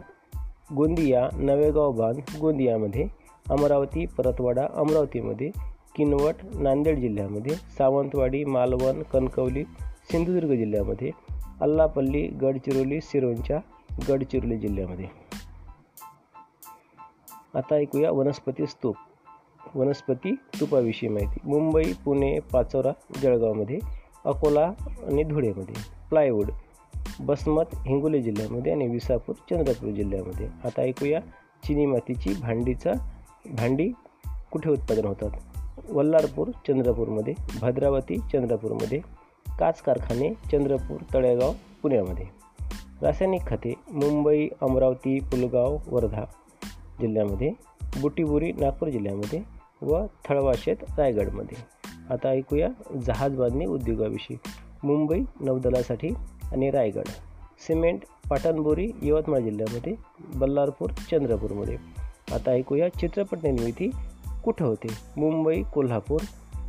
गोंदिया 0.75 1.29
नवेगाव 1.33 1.91
बांध 1.91 2.37
गोंदियामध्ये 2.41 3.07
अमरावती 3.49 4.05
परतवाडा 4.05 4.67
अमरावतीमध्ये 4.73 5.49
किनवट 5.95 6.35
नांदेड 6.53 6.99
जिल्ह्यामध्ये 6.99 7.55
सावंतवाडी 7.55 8.45
मालवण 8.45 9.03
कणकवली 9.03 9.63
सिंधुदुर्ग 10.11 10.53
जिल्ह्यामध्ये 10.55 11.11
अल्लापल्ली 11.61 12.27
गडचिरोली 12.41 12.99
सिरोंच्या 13.01 13.59
गडचिरोली 14.09 14.57
जिल्ह्यामध्ये. 14.57 15.05
आता 17.55 17.75
ऐकूया 17.75 18.11
वनस्पती 18.11 18.67
स्तूप 18.67 18.95
वनस्पती 19.75 20.33
तुपाविषयी 20.59 21.09
माहिती. 21.09 21.39
मुंबई 21.43 21.93
पुणे 22.05 22.39
पाचोरा 22.51 22.91
जळगावमध्ये 23.21 23.79
अकोला 24.25 24.65
आणि 25.07 25.23
धुळेमध्ये 25.23 25.75
प्लायवूड 26.09 26.51
बसमत 27.19 27.75
हिंगोली 27.85 28.21
जिल्ह्यामध्ये 28.21 28.71
आणि 28.71 28.87
विसापूर 28.87 29.35
चंद्रपूर 29.49 29.89
जिल्ह्यामध्ये. 29.89 30.47
आता 30.65 30.81
ऐकूया 30.81 31.19
चिनी 31.63 31.85
मातीची 31.85 32.33
भांडीचा 32.41 32.91
भांडी 33.57 33.91
कुठे 34.51 34.69
उत्पादन 34.69 35.05
होतात? 35.05 35.31
वल्लारपूर 35.89 36.49
चंद्रपूरमध्ये 36.67 37.33
भद्रावती 37.61 38.17
चंद्रपूरमध्ये 38.33 39.01
काच 39.59 39.81
कारखाने 39.81 40.33
चंद्रपूर 40.33 40.97
तळेगाव 41.13 41.53
पुण्यामध्ये. 41.81 42.25
रासायनिक 43.01 43.41
खते 43.47 43.73
मुंबई 43.91 44.47
अमरावती 44.61 45.19
पुलगाव 45.19 45.77
वर्धा 45.87 46.23
जिल्ह्यामध्ये 47.01 47.51
बुटीबुरी 48.01 48.51
नागपूर 48.51 48.89
जिल्ह्यामध्ये 48.89 49.41
व 49.81 50.05
थळवाशेत 50.29 50.75
रायगडमध्ये. 50.97 51.57
आता 52.09 52.29
ऐकूया 52.29 52.69
जहाज 53.05 53.35
बांधणी 53.35 53.65
उद्योगाविषयी. 53.65 54.37
मुंबई 54.83 55.21
नौदलासाठी 55.39 56.09
आणि 56.51 56.71
रायगड. 56.71 57.07
सिमेंट 57.67 58.01
पाटणबोरी 58.29 58.91
यवतमाळ 59.01 59.39
जिल्ह्यामध्ये 59.39 59.95
बल्लारपूर 60.35 60.89
चंद्रपूरमध्ये. 60.89 61.77
आता 62.31 62.51
ऐकूया 62.51 62.89
चित्रपट 62.89 63.37
निर्मिती 63.43 63.89
कुठं 64.43 64.65
होते? 64.65 64.87
मुंबई 65.17 65.63
कोल्हापूर 65.73 66.19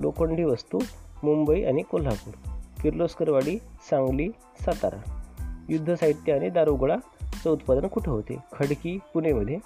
लोखंडी 0.01 0.45
वस्तू 0.45 0.79
मुंबई 1.23 1.63
आणि 1.63 1.83
कोल्हापूर. 1.83 2.54
किर्लोस्करवाडी 2.85 3.59
सांगली 3.59 4.29
सातारा. 4.61 5.23
युद्ध 5.69 5.95
साहित्य 5.95 6.33
आणि 6.33 6.51
दारुगोळाचं 6.51 7.51
उत्पादन 7.51 7.87
कुठं 7.87 8.11
होते? 8.11 8.37
खडकी 8.53 8.99
पुणेमध्ये. 9.15 9.59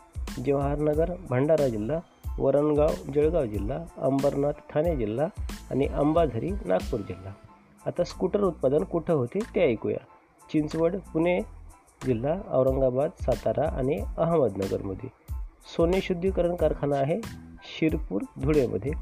जवाहरनगर 0.47 1.11
भंडारा 1.31 1.69
जिल्हा 1.69 1.99
वरणगाव 2.39 2.89
जळगाव 3.15 3.47
जिल्हा 3.47 3.79
अंबरनाथ 3.99 4.53
ठाणे 4.53 4.97
जिल्हा 4.97 5.27
आणि 5.71 5.87
अंबाझरी 5.87 6.51
नागपूर 6.51 7.01
जिल्हा. 7.01 7.33
आता 7.87 8.05
स्कूटर 8.05 8.41
उत्पादन 8.41 8.85
कुठं 8.85 9.15
होते 9.15 9.39
ते 9.55 9.73
ऐकूया. 9.73 10.05
चिंचवड 10.53 10.97
पुणे 10.97 11.41
जिल्हा 12.07 12.35
औरंगाबाद 12.51 13.11
सातारा 13.21 13.69
आणि 13.69 14.01
अहमदनगरमध्ये. 14.19 15.09
सोने 15.77 16.01
शुद्धीकरण 16.01 16.55
कारखाना 16.55 16.97
आहे 16.97 17.21
शिरपूर 17.63 18.23
धुळेमध्ये. 18.43 18.93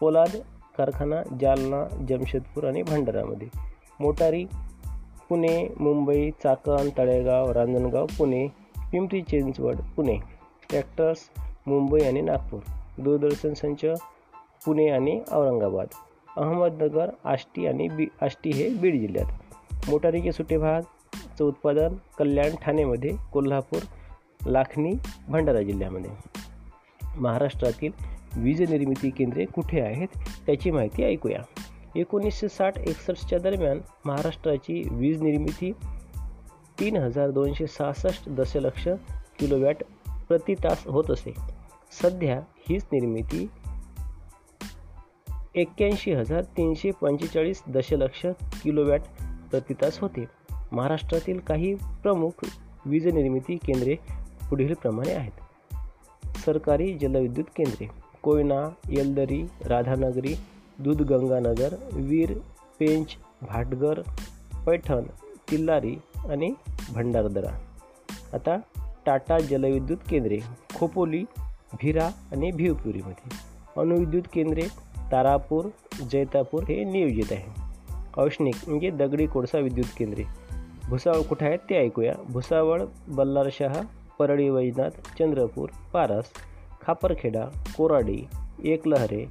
पोलाद 0.00 0.36
कारखाना 0.80 1.22
जालना 1.40 2.06
जमशेदपूर 2.08 2.64
आणि 2.64 2.82
भंडारामध्ये 2.82 3.48
मोटारी 4.00 4.44
पुणे 5.28 5.74
मुंबई 5.80 6.30
चाकण 6.30 6.88
तळेगाव 6.98 7.50
रांजणगाव 7.50 8.06
पुणे 8.18 8.46
पिंपरी 8.92 9.22
चिंचवड 9.22 9.76
पुणे. 9.96 10.16
ट्रॅक्टर्स 10.70 11.18
मुंबई 11.66 12.00
आणि 12.00 12.20
नागपूर. 12.20 12.60
दूरदर्शन 12.98 13.54
संच 13.54 13.84
पुणे 14.66 14.88
आणि 14.88 15.20
औरंगाबाद. 15.32 15.86
अहमदनगर 16.36 17.10
आष्टी 17.24 17.66
आणि 17.66 17.88
बी 17.88 18.06
आष्टी 18.22 18.50
हे 18.50 18.68
बीड 18.68 19.00
जिल्ह्यात. 19.00 19.90
मोटारीचे 19.90 20.32
सुटे 20.32 20.58
भागचं 20.58 21.44
उत्पादन 21.44 21.94
कल्याण 22.18 22.50
ठाणेमध्ये 22.62 23.10
कोल्हापूर 23.32 23.80
लाखणी 24.46 24.92
भंडारा 25.28 25.62
जिल्ह्यामध्ये. 25.62 26.10
महाराष्ट्रातील 27.16 27.92
वीज 28.36 28.70
निर्मिती 28.70 29.10
केंद्रे 29.10 29.44
कुठे 29.44 29.80
आहेत 29.80 30.08
त्याची 30.46 30.70
माहिती 30.70 31.04
ऐकूया. 31.04 31.42
एकोणीसशे 31.96 32.48
साठ 32.48 32.78
एकसष्टच्या 32.78 33.38
दरम्यान 33.38 33.80
महाराष्ट्राची 34.04 34.88
वीज 34.90 35.22
निर्मिती 35.22 35.72
तीन 36.80 36.96
हजार 36.96 37.30
दोनशे 37.30 37.66
सहासष्ट 37.66 38.28
दशलक्ष 38.28 38.88
किलोवॅट 39.38 39.76
प्रति 40.28 40.54
तास 40.54 40.86
होत 40.86 41.04
असे. 41.10 41.34
सध्या 42.02 42.40
हीच 42.68 42.82
निर्मिती 42.92 43.50
एक्क्याऐंशी 45.54 46.12
हजार 46.12 46.42
तीनशे 46.42 46.90
पंचेचाळीस 46.90 47.62
दशलक्ष 47.68 48.26
किलोवॅट 48.62 49.00
प्रतितास 49.50 49.98
होते. 49.98 50.24
महाराष्ट्रातील 50.72 51.38
काही 51.38 51.74
प्रमुख 51.74 52.30
वीज 52.86 53.06
निर्मिती 53.06 53.56
केंद्रे 53.56 53.94
पुढीलप्रमाणे 54.50 55.12
आहेत. 55.12 55.32
सरकारी 56.38 56.98
जलविद्युत 56.98 57.46
केंद्रे 57.56 57.99
कोयना 58.22 58.68
येलदरी 58.88 59.42
राधानगरी 59.64 60.34
दूधगंगानगर 60.78 61.74
वीर 61.92 62.38
पेंच 62.80 63.06
भाटगर 63.42 64.00
पैठण 64.66 65.02
तिल्लारी 65.50 65.96
आणि 66.28 66.54
भंडारदरा. 66.94 67.50
आता 68.32 68.56
टाटा 69.06 69.38
जलविद्युत 69.38 69.98
केंद्रे 70.10 70.38
खोपोली 70.76 71.24
भिरा 71.80 72.06
आणि 72.06 72.50
भिवपुरीमध्ये. 72.50 73.36
अणुविद्युत 73.80 74.22
केंद्रे 74.32 74.62
तारापूर 75.12 75.64
जैतापूर 76.10 76.62
हे 76.62 76.84
नियोजित 76.84 77.32
आहे. 77.32 77.60
औष्णिक 78.16 78.54
म्हणजे 78.66 78.90
दगडी 78.90 79.26
कोळसा 79.26 79.58
विद्युत 79.58 79.86
केंद्रे. 79.98 80.24
भुसावळ 80.88 81.22
कुठे 81.22 81.46
आहेत 81.46 81.58
ते 81.58 81.76
ऐकूया. 81.76 82.12
भुसावळ 82.28 82.82
बल्लारशहा 83.08 83.82
परळी 84.18 84.48
वैजनाथ 84.48 84.90
चंद्रपूर 84.90 85.68
पारस. 85.92 86.24
खापरखेडा 86.82 87.44
कोराडी 87.76 88.24
एकलहरे 88.64 89.26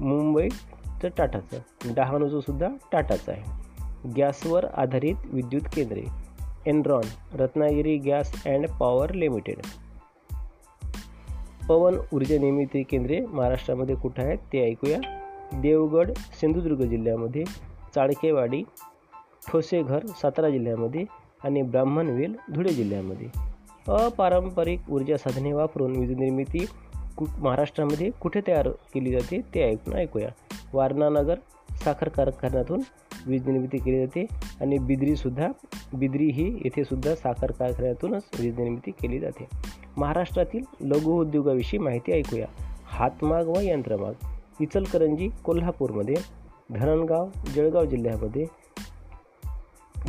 मुंबईचं 0.00 1.08
टाटाचं. 1.18 1.58
डहाणूचंसुद्धा 1.94 2.68
टाटाचं 2.92 3.32
आहे. 3.32 3.42
गॅसवर 4.16 4.64
आधारित 4.64 5.14
विद्युत 5.24 5.62
केंद्रे. 5.62 6.02
Enron 6.66 7.36
Ratnagiri 7.40 7.96
gas 7.98 8.46
and 8.46 8.68
power 8.68 9.10
limited. 9.10 9.56
पवन 11.68 11.96
ऊर्जा 12.12 12.38
निर्मिती 12.38 12.82
केंद्रे 12.82 13.20
महाराष्ट्रामध्ये 13.20 13.94
कुठे 13.94 14.22
आहेत 14.22 14.38
ते 14.38 14.70
ऐकूया. 14.70 14.98
देवगड 15.52 16.10
सिंधुदुर्ग 16.40 16.82
जिल्ह्यामध्ये 16.82 17.44
चाळकेवाडी 17.94 18.62
ठोसेघर 19.48 20.06
सातारा 20.06 20.50
जिल्ह्यामध्ये 20.50 21.04
आणि 21.44 21.62
ब्राह्मणवेल 21.62 22.36
धुळे 22.52 22.72
जिल्ह्यामध्ये. 22.72 23.28
अपारंपरिक 23.88 24.90
ऊर्जा 24.90 25.16
साधने 25.16 25.52
वापरून 25.52 25.96
वीज 25.96 26.10
निर्मिती 26.10 26.66
कु 27.16 27.26
महाराष्ट्रामध्ये 27.38 28.10
कुठे 28.10 28.40
तयार 28.46 28.68
केली 28.68 29.10
जाते 29.10 29.40
ते 29.54 29.62
ऐकून 29.70 29.94
ऐकूया. 29.94 30.28
वारणानगर 30.72 31.34
साखर 31.84 32.08
कारखान्यातून 32.08 32.80
वीज 33.26 33.48
निर्मिती 33.48 33.78
केली 33.78 33.98
जाते 33.98 34.26
आणि 34.60 34.78
बिद्रीसुद्धा 34.78 35.48
बिद्री 35.94 36.30
ही 36.30 36.54
येथेसुद्धा 36.64 37.14
साखर 37.14 37.50
कारखान्यातूनच 37.50 38.22
वीज 38.40 38.58
निर्मिती 38.58 38.90
केली 38.90 39.18
जाते. 39.18 39.46
महाराष्ट्रातील 39.96 40.64
लघु 40.80 41.12
उद्योगाविषयी 41.12 41.78
माहिती 41.78 42.12
ऐकूया. 42.12 42.46
हातमाग 42.84 43.48
व 43.48 43.60
यंत्रमाग 43.60 44.12
इचलकरंजी 44.60 45.28
कोल्हापूरमध्ये 45.44 46.16
धरणगाव 46.70 47.28
जळगाव 47.54 47.84
जिल्ह्यामध्ये 47.84 48.46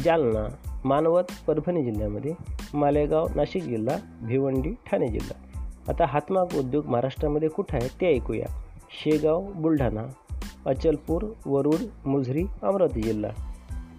जालना 0.04 0.48
मानवत 0.86 1.24
परभणी 1.48 1.84
जिल्ह्यामध्ये 1.84 2.34
मालेगाव 2.74 3.28
नाशिक 3.36 3.64
जिल्हा 3.64 3.98
भिवंडी 4.22 4.72
ठाणे 4.72 5.08
जिल्हा. 5.08 5.45
आता 5.89 6.06
हातमाग 6.06 6.46
उद्योग 6.58 6.86
महाराष्ट्रामध्ये 6.86 7.50
कुठं 7.50 7.77
आहे 7.77 7.88
ते 7.88 8.15
ऐकूया. 8.15 8.46
शेगाव 9.04 9.42
बुलढाणा 9.56 10.08
अचलपूर 10.65 11.25
वरुड 11.46 11.80
मुझरी 12.06 12.46
अमरावती 12.63 13.01
जिल्हा. 13.01 13.32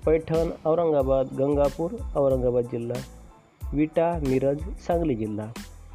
पैठण 0.07 0.51
औरंगाबाद 0.67 1.27
गंगापूर 1.27 1.91
औरंगाबाद 2.17 2.65
जिल्हा. 2.65 3.01
विटा 3.73 4.19
मिरज 4.29 4.59
सांगली 4.59 5.15
जिल्हा. 5.15 5.47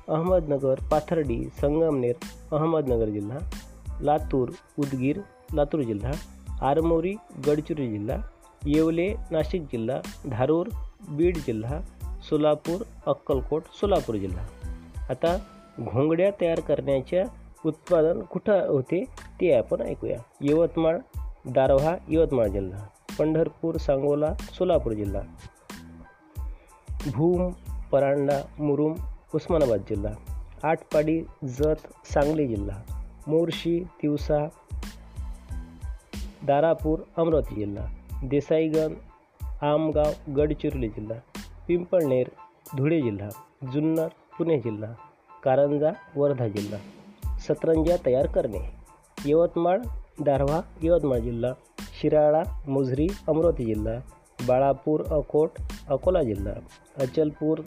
अहमदनगर 0.10 0.76
पाथर्डी 0.92 1.44
संगमनेर 1.44 2.16
अहमदनगर 2.54 3.10
जिल्हा. 3.10 3.38
लातूर 4.02 4.50
उदगीर 4.80 5.18
लातूर 5.54 5.84
जिल्हा. 5.84 6.12
आरमोरी 6.62 7.16
गडचिरोली 7.48 7.90
जिल्हा. 7.90 8.18
येवले 8.66 9.16
नाशिक 9.32 9.64
जिल्हा. 9.64 10.02
धारूर 10.30 10.70
बीड 11.10 11.38
जिल्हा. 11.38 11.80
सोलापूर 12.30 12.86
अक्कलकोट 13.08 13.64
सोलापूर 13.82 14.16
जिल्हा. 14.16 14.44
आता 15.10 15.38
घोंगड्या 15.82 16.32
तयार 16.42 16.60
करण्याच्या 16.60 17.24
उत्पादन 17.66 18.22
कुठं 18.22 18.68
होते 18.68 19.04
ते 19.42 19.54
आपण 19.54 19.82
ऐकूया. 19.82 20.18
यवतमाळ 20.42 20.98
दारव्हा 21.46 21.96
यवतमाळ 22.10 22.48
जिल्हा 22.48 22.88
पंढरपूर 23.20 23.78
सांगोला 23.78 24.34
सोलापूर 24.34 24.94
जिल्हा 24.94 25.22
भूम 27.14 27.50
परांडा 27.92 28.42
मुरुम 28.60 28.94
उस्मानाबाद 29.36 29.80
जिल्हा 29.80 30.14
आटपाडी 30.64 31.22
जत 31.48 32.08
सांगली 32.14 32.48
जिल्हा 32.48 32.82
मोर्शी 33.28 33.84
तिवसा 33.84 34.48
दारापूर 36.44 37.00
अमरावती 37.18 37.56
जिल्हा 37.56 37.86
देसाईगण 38.24 38.94
आमगाव 39.62 40.32
गडचिरोली 40.32 40.90
जिल्हा 40.90 41.18
पिंपळनेर 41.68 42.28
धुळे 42.78 43.02
जिल्हा 43.02 43.30
जुन्नर 43.74 44.08
पुणे 44.08 44.60
जिल्हा 44.60 44.94
कारंजा 45.44 45.92
वर्धा 46.16 46.48
जिल्हा. 46.48 46.80
सतरंजा 47.40 47.96
तयार 48.06 48.26
करणे. 48.26 48.72
यवतमाळ 49.26 49.80
दारव्हा 50.22 50.62
यवतमाळ 50.82 51.20
जिल्हा. 51.20 51.52
शिराळा 52.02 52.44
मुजरी 52.68 53.08
अमरावती 53.28 53.66
जिल्हा. 53.66 53.94
बाळापूर 54.48 55.04
अकोट 55.08 55.52
अकोला 55.90 56.24
जिल्हा. 56.24 56.54
अचलपूर 56.98 57.62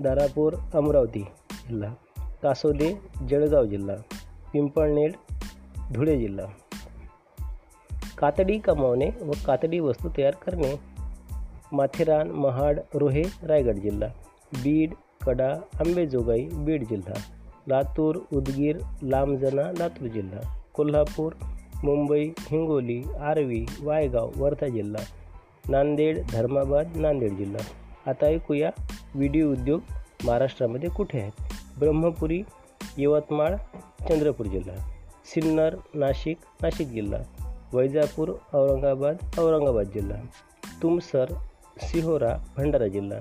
दारापूर 0.00 0.54
अमरावती 0.74 1.26
जिल्हा. 1.68 1.94
कासोदे 2.42 3.02
जळगाव 3.28 3.64
जिल्हा. 3.64 3.96
पिंपळनेर 4.52 5.10
धुळे 5.94 6.18
जिल्हा. 6.18 6.46
कातडी 8.18 8.58
कमावणे 8.58 9.10
व 9.20 9.30
कातडी 9.46 9.78
वस्तू 9.78 10.08
तयार 10.18 10.34
करणे. 10.34 10.80
माथेरान 11.72 12.30
महाड 12.30 12.80
रोहे 12.94 13.22
रायगड 13.42 13.74
जिल्हा. 13.74 14.08
बीड 14.52 14.94
कडा 15.30 15.48
आंबेजोगाई 15.80 16.48
बीड 16.52 16.84
जिल्हा, 16.84 17.14
लातूर, 17.68 18.16
उदगीर 18.32 18.78
लांबजना 19.02 19.62
लातूर 19.78 20.08
जिल्हा, 20.08 20.40
कोल्हापूर, 20.74 21.32
मुंबई, 21.84 22.32
हिंगोली, 22.38 23.04
आर्वी, 23.20 23.66
वायगाव, 23.82 24.30
वर्धा 24.36 24.68
जिल्हा, 24.68 25.02
नांदेड, 25.70 26.22
धर्माबाद, 26.30 26.96
नांदेड 26.96 27.36
जिल्हा. 27.36 27.64
आता 28.10 28.26
ऐकूया 28.26 28.70
व्हिडिओ 29.14 29.52
उद्योग 29.52 29.80
महाराष्ट्रामध्ये 30.24 30.88
कुठे 30.88 31.20
आहेत? 31.20 31.32
ब्रह्मपुरी, 31.78 32.44
यवतमाळ, 32.98 33.56
चंद्रपूर 34.08 34.46
जिल्हा, 34.46 34.76
सिन्नर, 35.24 35.76
नाशिक 35.94 36.38
नाशिक 36.62 36.88
जिल्हा, 36.88 37.20
वैजापूर, 37.74 38.28
औरंगाबाद 38.54 39.16
औरंगाबाद 39.38 39.86
जिल्हा, 39.86 40.18
तुमसर, 40.82 41.26
सिहोरा, 41.80 42.36
भंडारा 42.56 42.86
जिल्हा 42.86 43.20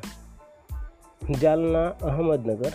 जालना 1.23 1.88
अहमदनगर 2.01 2.69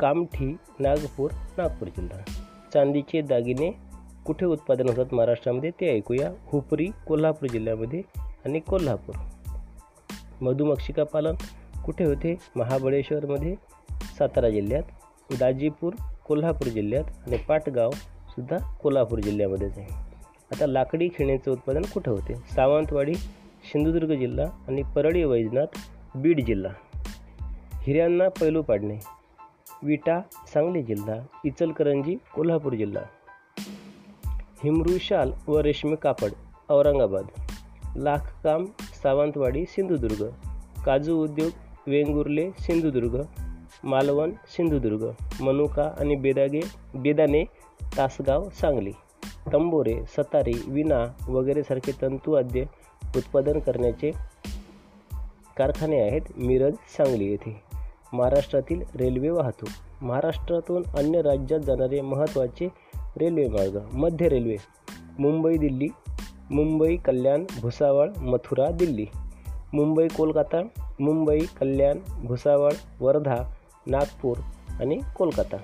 कामठी 0.00 0.56
नागपूर 0.80 1.30
नागपूर 1.58 1.88
जिल्हा. 1.88 2.18
चांदीचे 2.72 3.22
दागिने 3.22 3.70
कुठे 4.26 4.46
उत्पादन 4.46 4.88
होतात 4.88 5.14
महाराष्ट्रामध्ये 5.14 5.70
ते 5.70 5.96
ऐकूया. 5.96 6.30
हुपरी 6.46 6.86
कोल्हापूर 7.06 7.48
जिल्ह्यामध्ये 7.48 8.02
आणि 8.44 8.60
कोल्हापूर. 8.60 9.14
मधुमक्षिका 10.42 11.04
पालन 11.04 11.34
कुठे 11.84 12.04
होते? 12.04 12.36
महाबळेश्वरमध्ये 12.56 13.54
सातारा 14.18 14.50
जिल्ह्यात 14.50 14.82
दाजीपूर 15.38 15.92
कोल्हापूर 16.24 16.68
जिल्ह्यात 16.68 17.04
आणि 17.26 17.36
पाटगावसुद्धा 17.36 18.76
कोल्हापूर 18.82 19.18
जिल्ह्यामध्येच 19.18 19.78
आहे. 19.78 19.86
आता 20.52 20.66
लाकडी 20.66 21.08
खेळण्याचं 21.08 21.52
उत्पादन 21.52 21.82
कुठं 21.82 22.12
होते? 22.12 22.34
सावंतवाडी 22.34 23.14
सिंधुदुर्ग 23.64 24.14
जिल्हा 24.14 24.46
आणि 24.68 24.82
परळी 24.82 25.24
वैजनाथ 25.24 25.66
बीड 26.14 26.44
जिल्हा. 26.44 26.72
हिऱ्यांना 27.74 28.28
पैलू 28.28 28.62
पाडणे. 28.62 28.98
विटा 29.82 30.20
सांगली 30.46 30.82
जिल्हा 30.82 31.26
इचलकरंजी 31.44 32.16
कोल्हापूर 32.34 32.72
जिल्हा. 32.72 33.02
हिमरू 34.64 34.98
शाल 35.00 35.32
व 35.48 35.58
रेशमी 35.58 35.96
कापड 35.96 36.30
औरंगाबाद. 36.70 37.26
लाखकाम 37.96 38.64
सावंतवाडी 39.02 39.64
सिंधुदुर्ग. 39.64 40.26
काजू 40.84 41.24
उद्योग 41.24 41.50
वेंगुर्ले 41.86 42.50
सिंधुदुर्ग. 42.58 43.22
मालवण 43.84 44.30
सिंधुदुर्ग. 44.30 45.10
मनुका 45.42 45.90
आणि 45.98 46.16
बेदागे 46.16 46.60
बेदाने 46.94 47.44
तासगाव 47.96 48.48
सांगली. 48.48 48.92
तंबोरे 49.52 50.04
सतारी 50.06 50.64
विना 50.68 51.16
वगैरेसारखे 51.28 51.92
तंतुवाद्य 52.02 52.64
उत्पादन 53.16 53.58
करण्याचे 53.58 54.12
कारखाने 55.56 56.00
आहेत 56.00 56.22
मिरज 56.36 56.72
सांगली 56.72 57.24
येथे. 57.24 57.62
महाराष्ट्रातील 58.12 58.82
रेल्वे 58.94 59.30
वाहतूक 59.30 60.04
महाराष्ट्रातून 60.04 60.82
अन्य 60.96 61.22
राज्यात 61.22 61.60
जाणारे 61.60 62.00
महत्त्वाचे 62.00 62.68
रेल्वे 63.16 63.48
मार्ग 63.48 63.78
मध्य 63.92 64.28
रेल्वे 64.28 64.56
मुंबई 65.18 65.56
दिल्ली 65.56 65.88
मुंबई 66.50 66.96
कल्याण 66.96 67.44
भुसावळ 67.60 68.08
मथुरा 68.18 68.70
दिल्ली 68.70 69.06
मुंबई 69.72 70.08
कोलकाता 70.08 70.62
मुंबई 71.00 71.38
कल्याण 71.60 71.98
भुसावळ 72.24 72.72
वर्धा 73.00 73.54
नागपूर 73.86 74.36
आणि 74.80 74.98
कोलकाता 75.16 75.56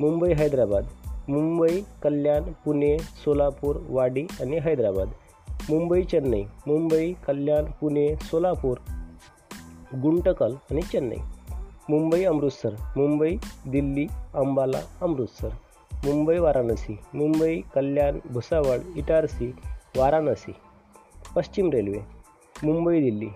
मुंबई 0.00 0.34
हैदराबाद 0.34 0.84
मुंबई 1.28 1.80
कल्याण 2.02 2.42
पुणे 2.42 2.98
सोलापूर 2.98 3.76
वाडी 3.88 4.26
आणि 4.40 4.58
हैदराबाद. 4.58 5.08
मुंबई 5.70 6.02
चेन्नई. 6.04 6.44
मुंबई 6.66 7.16
कल्याण 7.26 7.64
पुणे 7.64 8.16
सोलापूर 8.16 8.76
गुंटकल 9.94 10.54
आणि 10.70 10.82
चेन्नई. 10.82 11.16
मुंबई 11.90 12.24
अमृतसर. 12.24 12.74
मुंबई 12.96 13.38
दिल्ली 13.68 14.06
अंबाला 14.34 14.80
अमृतसर. 15.02 15.48
मुंबई 16.04 16.38
वाराणसी. 16.38 16.98
मुंबई 17.14 17.60
कल्याण 17.74 18.18
भुसावळ 18.30 18.78
इटारसी 18.96 19.54
वाराणसी. 19.96 20.54
पश्चिम 21.36 21.70
रेल्वे. 21.70 22.00
मुंबई 22.64 23.00
दिल्ली. 23.00 23.28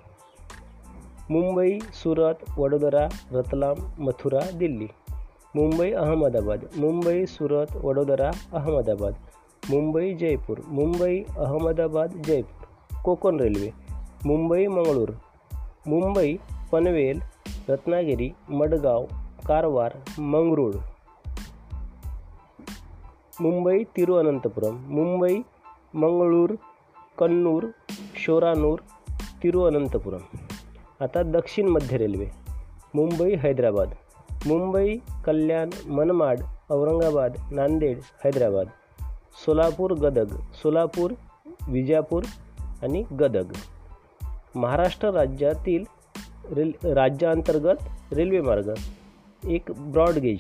मुंबई 1.31 1.79
सुरत 1.81 2.59
वडोदरा 2.59 3.09
रतलाम 3.33 3.77
मथुरा 3.99 4.51
दिल्ली. 4.51 4.89
मुंबई 5.57 5.93
अहमदाबाद. 5.93 6.61
मुंबई 6.77 7.27
सुरत 7.27 7.77
वडोदरा 7.77 8.31
अहमदाबाद. 8.53 9.15
मुंबई 9.71 10.15
जयपूर. 10.15 10.63
मुंबई 10.69 11.25
अहमदाबाद 11.39 12.23
जयपूर. 12.27 12.69
कोकण 13.05 13.39
रेल्वे. 13.39 13.73
मुंबई 14.27 14.67
मंगळूर. 14.67 15.11
मुंबई 15.87 16.39
पनवेल 16.73 17.21
रत्नागिरी 17.71 18.33
मडगाव 18.51 19.07
कारवार 19.47 20.05
मंगरूळ. 20.19 20.75
मुंबई 23.41 23.85
तिरुअनंतपुरम. 23.85 24.77
मुंबई 24.89 25.39
मंगळूर 25.95 26.55
कन्नूर 27.19 27.67
शोरानूर 28.17 28.79
तिरुअनंतपुरम. 29.43 30.39
आता 31.01 31.23
दक्षिण 31.23 31.69
मध्य 31.69 31.97
रेल्वे. 31.97 32.31
मुंबई 32.95 33.37
हैदराबाद. 33.37 33.95
मुंबई 34.47 35.01
कल्याण 35.25 35.71
मनमाड 35.89 36.41
औरंगाबाद 36.71 37.37
नांदेड 37.53 37.99
हैदराबाद. 38.25 38.67
सोलापूर 39.37 39.91
गदग 39.91 40.37
सोलापूर 40.63 41.11
विजापूर 41.69 42.25
आणि 42.83 43.03
गदग. 43.21 43.53
महाराष्ट्र 44.55 45.11
राज्यातील 45.11 45.85
रेल 46.53 46.73
राज्याअंतर्गत 46.85 47.77
रेल्वेमार्ग 48.13 48.73
एक 49.49 49.63
ब्रॉडगेज 49.71 50.39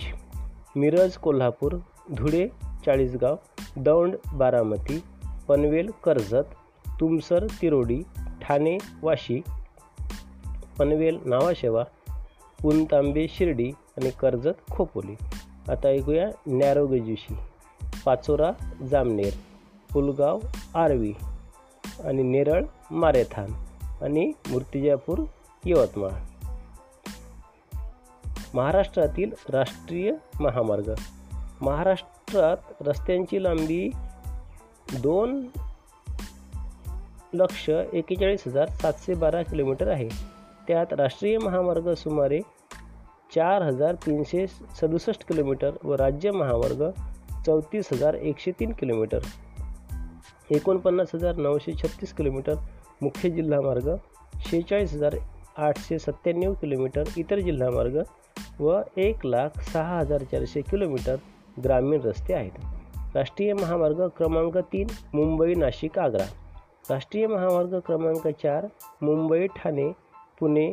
मिरज 0.77 1.17
कोल्हापूर 1.17 1.77
धुळे 2.17 2.49
चाळीसगाव 2.87 3.37
दौंड 3.77 4.17
बारामती 4.35 5.03
पनवेल 5.49 5.91
कर्जत 6.05 6.55
तुमसर 7.01 7.47
तिरोडी 7.63 8.03
ठाणे 8.43 8.79
वाशी 9.03 9.41
पनवेल 10.79 11.19
नावाशेवा 11.25 11.85
पुनतांबे 12.63 13.27
शिर्डी 13.29 13.69
आणि 13.69 14.11
कर्जत 14.11 14.71
खोपोली. 14.71 15.15
आता 15.69 15.89
ऐकूया 15.89 16.31
नॅरोगेजविषयी 16.47 17.37
पाचोरा 18.07 18.51
जामनेर 18.91 19.33
पुलगाव 19.93 20.41
आरवी 20.75 21.13
आणि 22.05 22.23
नेरळ 22.23 22.65
मारेथान 22.91 23.51
आणि 24.03 24.33
मूर्तिजापूर 24.51 25.25
यवतमाळ. 25.65 26.11
महाराष्ट्रातील 28.55 29.33
राष्ट्रीय 29.49 30.13
महामार्ग. 30.41 30.95
महाराष्ट्रात 31.61 32.57
रस्त्यांची 32.81 33.43
लांबी 33.43 33.91
दोन 34.99 35.47
लक्ष 37.33 37.71
एकेचाळीस 37.93 38.43
हजार 38.47 38.69
सातशे 38.69 39.15
बारा 39.15 39.43
किलोमीटर 39.43 39.89
आहे. 39.89 40.09
त्यात 40.69 40.93
राष्ट्रीय 40.93 41.39
महामार्ग 41.39 41.95
सुमारे 41.95 42.41
चार 43.35 43.63
हजार 43.63 43.95
तीनशे 43.95 44.47
सदुसष्ट 44.47 45.29
किलोमीटर 45.29 45.71
व 45.85 45.95
राज्य 45.95 46.31
महामार्ग 46.31 46.85
चौतीस 47.47 47.89
हजार 47.93 48.15
एकशे 48.15 48.53
तीन 48.53 48.73
किलोमीटर. 48.73 49.19
एकोणपन्नास 50.51 51.15
हजार 51.15 51.37
नऊशे 51.37 51.73
छत्तीस 51.73 52.13
किलोमीटर 52.13 52.55
मुख्य 53.03 53.31
जिल्हा 53.31 53.61
मार्ग 53.61 53.95
शेहेचाळीस 54.41 54.93
हजार 54.95 55.15
आठशे 55.57 55.99
सत्त्याण्णव 55.99 56.53
किलोमीटर 56.53 57.05
इतर 57.17 57.39
जिल्हा 57.39 57.71
मार्ग 57.71 58.03
व 58.61 58.81
एक 58.97 59.27
लाख 59.27 59.49
सहा 59.61 59.99
हजार 59.99 60.23
चारशे 60.23 60.61
किलोमीटर 60.61 61.17
ग्रामीण 61.65 62.01
रस्ते 62.01 62.35
आहेत. 62.35 62.51
राष्ट्रीय 63.17 63.53
महामार्ग 63.53 64.07
क्रमांक 64.07 64.59
तीन 64.59 64.87
मुंबई 65.15 65.55
नाशिक 65.55 65.99
आग्रा. 65.99 66.25
राष्ट्रीय 66.91 67.27
महामार्ग 67.27 67.79
क्रमांक 67.79 68.29
चार 68.29 68.67
मुंबई 69.03 69.47
ठाणे 69.47 69.93
पुणे 70.41 70.73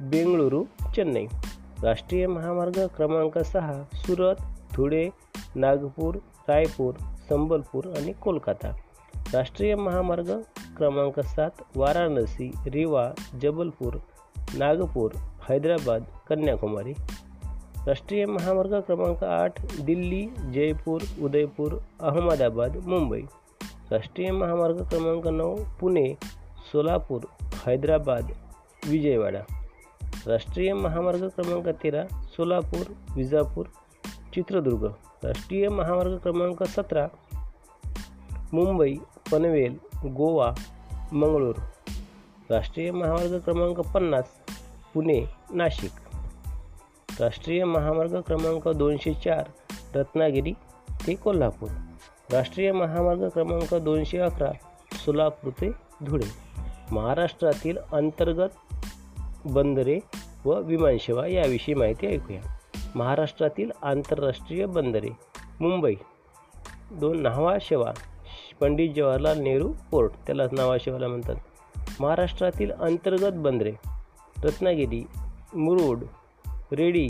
बेंगळुरू 0.00 0.64
चेन्नई. 0.96 1.26
राष्ट्रीय 1.82 2.26
महामार्ग 2.26 2.86
क्रमांक 2.86 3.38
सहा 3.38 3.82
सुरत 3.94 4.36
धुळे 4.74 5.08
नागपूर 5.56 6.14
रायपूर 6.48 6.94
संबलपूर 7.28 7.86
आणि 7.86 8.12
कोलकाता. 8.12 8.76
राष्ट्रीय 9.34 9.74
महामार्ग 9.74 10.30
क्रमांक 10.76 11.20
सात 11.20 11.50
वाराणसी 11.76 12.52
रिवा 12.66 13.12
जबलपूर 13.42 13.94
नागपूर 14.54 15.12
हैदराबाद 15.48 16.04
कन्याकुमारी. 16.28 16.92
राष्ट्रीय 17.86 18.26
महामार्ग 18.26 18.80
क्रमांक 18.80 19.24
आठ 19.24 19.60
दिल्ली 19.80 20.28
जयपूर 20.50 21.00
उदयपूर 21.22 21.78
अहमदाबाद 22.00 22.76
मुंबई. 22.76 23.22
राष्ट्रीय 23.92 24.30
महामार्ग 24.30 24.88
क्रमांक 24.88 25.26
नऊ 25.26 25.56
पुणे 25.80 26.14
सोलापूर 26.72 27.20
हैदराबाद 27.66 28.30
विजयवाडा. 28.88 29.40
राष्ट्रीय 30.26 30.74
महामार्ग 30.74 31.28
क्रमांक 31.28 31.68
तेरा 31.68 32.06
सोलापूर 32.06 33.16
विजापूर 33.16 33.66
चित्रदुर्ग. 34.34 34.94
राष्ट्रीय 35.24 35.68
महामार्ग 35.68 36.16
क्रमांक 36.16 36.62
सतरा 36.62 37.06
मुंबई 38.52 38.94
पनवेल 39.32 39.78
गोवा 40.04 40.54
मंगळूर. 41.12 41.56
राष्ट्रीय 42.50 42.90
महामार्ग 42.90 43.38
क्रमांक 43.38 43.80
पन्नास 43.80 44.24
पुणे 44.94 45.24
नाशिक. 45.54 45.90
राष्ट्रीय 47.20 47.64
महामार्ग 47.64 48.20
क्रमांक 48.20 48.68
दोनशे 48.68 49.14
चार 49.14 49.44
रत्नागिरी 49.94 50.52
ते 51.06 51.14
कोल्हापूर. 51.14 51.68
राष्ट्रीय 52.32 52.72
महामार्ग 52.72 53.28
क्रमांक 53.28 53.74
दोनशे 53.74 54.18
अकरा 54.18 54.52
सोलापूर 55.04 55.52
ते 55.52 55.70
धुळे. 56.06 56.26
महाराष्ट्रातील 56.92 57.76
अंतर्गत 57.92 58.48
बंदरे 59.46 60.00
व 60.44 60.60
विमानसेवा 60.60 61.26
याविषयी 61.26 61.74
माहिती 61.74 62.06
ऐकूया. 62.06 62.40
महाराष्ट्रातील 62.94 63.70
आंतरराष्ट्रीय 63.82 64.66
बंदरे. 64.66 65.10
मुंबई 65.60 65.94
दोन 66.90 67.22
न्हावाशेवा 67.22 67.92
पंडित 68.60 68.90
जवाहरलाल 68.96 69.38
नेहरू 69.38 69.72
पोर्ट 69.90 70.12
त्यालाच 70.26 70.52
न्हावाशेवाला 70.52 71.08
म्हणतात. 71.08 71.36
महाराष्ट्रातील 72.00 72.70
अंतर्गत 72.70 73.32
बंदरे 73.32 73.72
रत्नागिरी 74.44 75.06
मुरुड 75.54 76.04
रेडी 76.72 77.08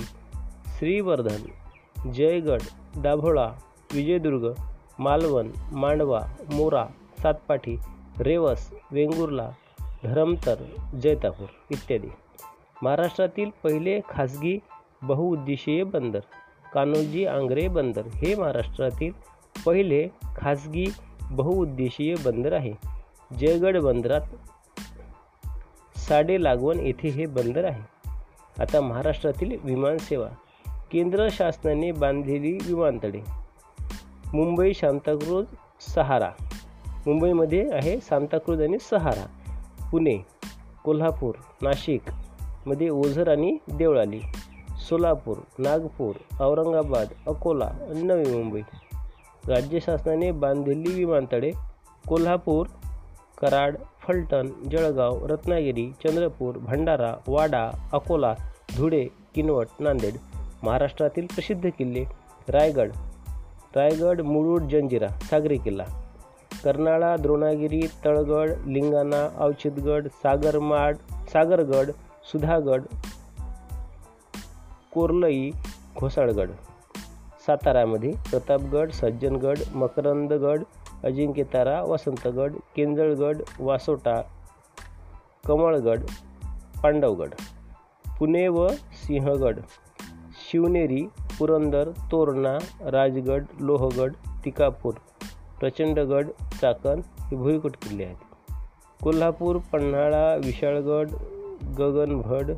श्रीवर्धन 0.78 2.10
जयगड 2.12 2.60
दाभोळा 2.96 3.50
विजयदुर्ग 3.94 4.52
मालवण 4.98 5.50
मांडवा 5.72 6.20
मोरा 6.52 6.86
सातपाठी 7.22 7.76
रेवस 8.20 8.70
वेंगुर्ला 8.90 9.50
धरमतर 10.04 10.54
जैतापूर 11.02 11.46
इत्यादी. 11.70 12.08
महाराष्ट्रातील 12.82 13.50
पहिले 13.62 14.00
खाजगी 14.08 14.58
बहुउद्देशीय 15.02 15.84
बंदर 15.84 16.20
कान्होजी 16.74 17.24
आंग्रे 17.26 17.68
बंदर 17.68 18.02
हे 18.06 18.34
महाराष्ट्रातील 18.34 19.12
पहिले 19.66 20.08
खाजगी 20.36 20.86
बहुउद्देशीय 21.30 22.14
बंदर 22.24 22.52
आहे. 22.52 22.72
जयगड 23.38 23.78
बंदरात 23.78 24.20
साडे 25.98 26.42
लागवण 26.42 26.80
येथे 26.80 27.08
हे 27.08 27.26
बंदर 27.26 27.64
आहे. 27.64 27.82
आता 28.62 28.80
महाराष्ट्रातील 28.80 29.58
विमानसेवा 29.64 30.28
केंद्र 30.92 31.28
शासनाने 31.30 31.92
बांधलेली 31.92 32.52
विमानतळे 32.52 33.20
मुंबई 34.34 34.72
शांताक्रूज 34.74 35.46
सहारा 35.94 36.30
मुंबईमध्ये 37.06 37.70
आहे 37.72 38.00
सांताक्रूज 38.00 38.62
आणि 38.62 38.78
सहारा 38.78 39.26
पुणे 39.90 40.16
कोल्हापूर 40.84 41.34
नाशिकमध्ये 41.62 42.88
ओझर 42.88 43.30
आणि 43.30 43.58
देवळाली. 43.72 44.20
सोलापूर 44.88 45.36
नागपूर 45.58 46.14
औरंगाबाद 46.40 47.08
अकोला 47.26 47.64
आणि 47.64 48.02
नवी 48.02 48.24
मुंबई. 48.36 48.60
राज्य 49.48 49.78
शासनाने 49.80 50.30
बांधलेली 50.30 50.92
विमानतळे 50.94 51.50
कोल्हापूर 52.08 52.66
कराड 53.40 53.76
फलटण 54.02 54.48
जळगाव 54.70 55.26
रत्नागिरी 55.26 55.90
चंद्रपूर 56.04 56.58
भंडारा 56.58 57.14
वाडा 57.28 57.70
अकोला 57.92 58.34
धुळे 58.76 59.06
किनवट 59.34 59.66
नांदेड 59.80 60.14
महाराष्ट्रातील 60.62 61.26
प्रसिद्ध 61.26 61.68
किल्ले 61.78 62.04
रायगड 62.48 62.90
रायगड 63.76 64.20
मुरुड 64.20 64.62
जंजिरा 64.62 65.08
सागरी 65.08 65.56
किल्ला 65.56 65.84
कर्नाळा 66.64 67.16
द्रोणागिरी 67.16 67.82
तळगड 68.04 68.50
लिंगाणा 68.66 69.28
अवचितगड 69.38 70.08
सागरमाड 70.22 70.96
सागरगड 71.32 71.90
सुधागड 72.24 72.82
कोरलई 74.92 75.50
घोसाळगड. 75.98 76.50
सातारामध्ये 77.46 78.10
प्रतापगड 78.30 78.90
सज्जनगड 78.90 79.58
मकरंदगड 79.74 80.62
अजिंक्यतारा 81.04 81.82
वसंतगड 81.82 82.52
केंजळगड 82.76 83.42
वासोटा 83.60 84.22
कमळगड 85.46 86.00
पांडवगड. 86.82 87.28
पुणे 88.18 88.48
व 88.48 88.68
सिंहगड 88.68 89.60
शिवनेरी 90.48 91.02
पुरंदर 91.38 91.90
तोरणा 91.90 92.58
राजगड 92.80 93.44
लोहगड 93.60 94.12
तिकापूर 94.44 94.94
प्रचंडगड 95.60 96.28
चाकण 96.60 97.00
हे 97.18 97.36
भुईकोट 97.36 97.76
किल्ले 97.76 98.04
आहेत. 98.04 98.52
कोल्हापूर 99.02 99.56
पन्हाळा 99.56 100.34
विशाळगड 100.34 101.10
गगनभड 101.78 102.50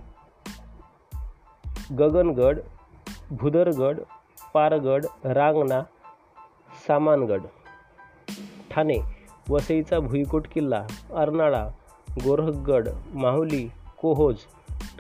गगनगड 1.92 2.58
भुदरगड 3.30 3.98
पारगड 4.54 5.06
रांगणा 5.24 5.80
सामानगड 6.86 7.40
ठाणे 8.70 8.96
वसईचा 9.50 9.98
भुईकोट 10.00 10.46
किल्ला 10.54 10.82
अर्नाळा 11.16 11.66
गोरखगड 12.24 12.88
माहुली 13.14 13.68
कोहोज 14.02 14.36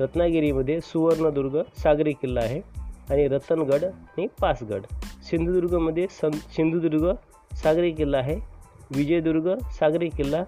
रत्नागिरीमध्ये 0.00 0.80
सुवर्णदुर्ग 0.80 1.60
सागरी 1.78 2.12
किल्ला 2.12 2.40
आहे 2.40 2.60
आणि 3.10 3.26
रतनगड 3.28 3.84
आणि 3.84 4.26
पासगड. 4.40 4.82
सिंधुदुर्गमध्ये 5.30 6.06
सं 6.10 6.30
सिंधुदुर्ग 6.30 7.10
सागरी 7.56 7.90
किल्ला 7.90 8.18
आहे 8.18 8.36
विजयदुर्ग 8.96 9.48
सागरी 9.70 10.08
किल्ला 10.08 10.44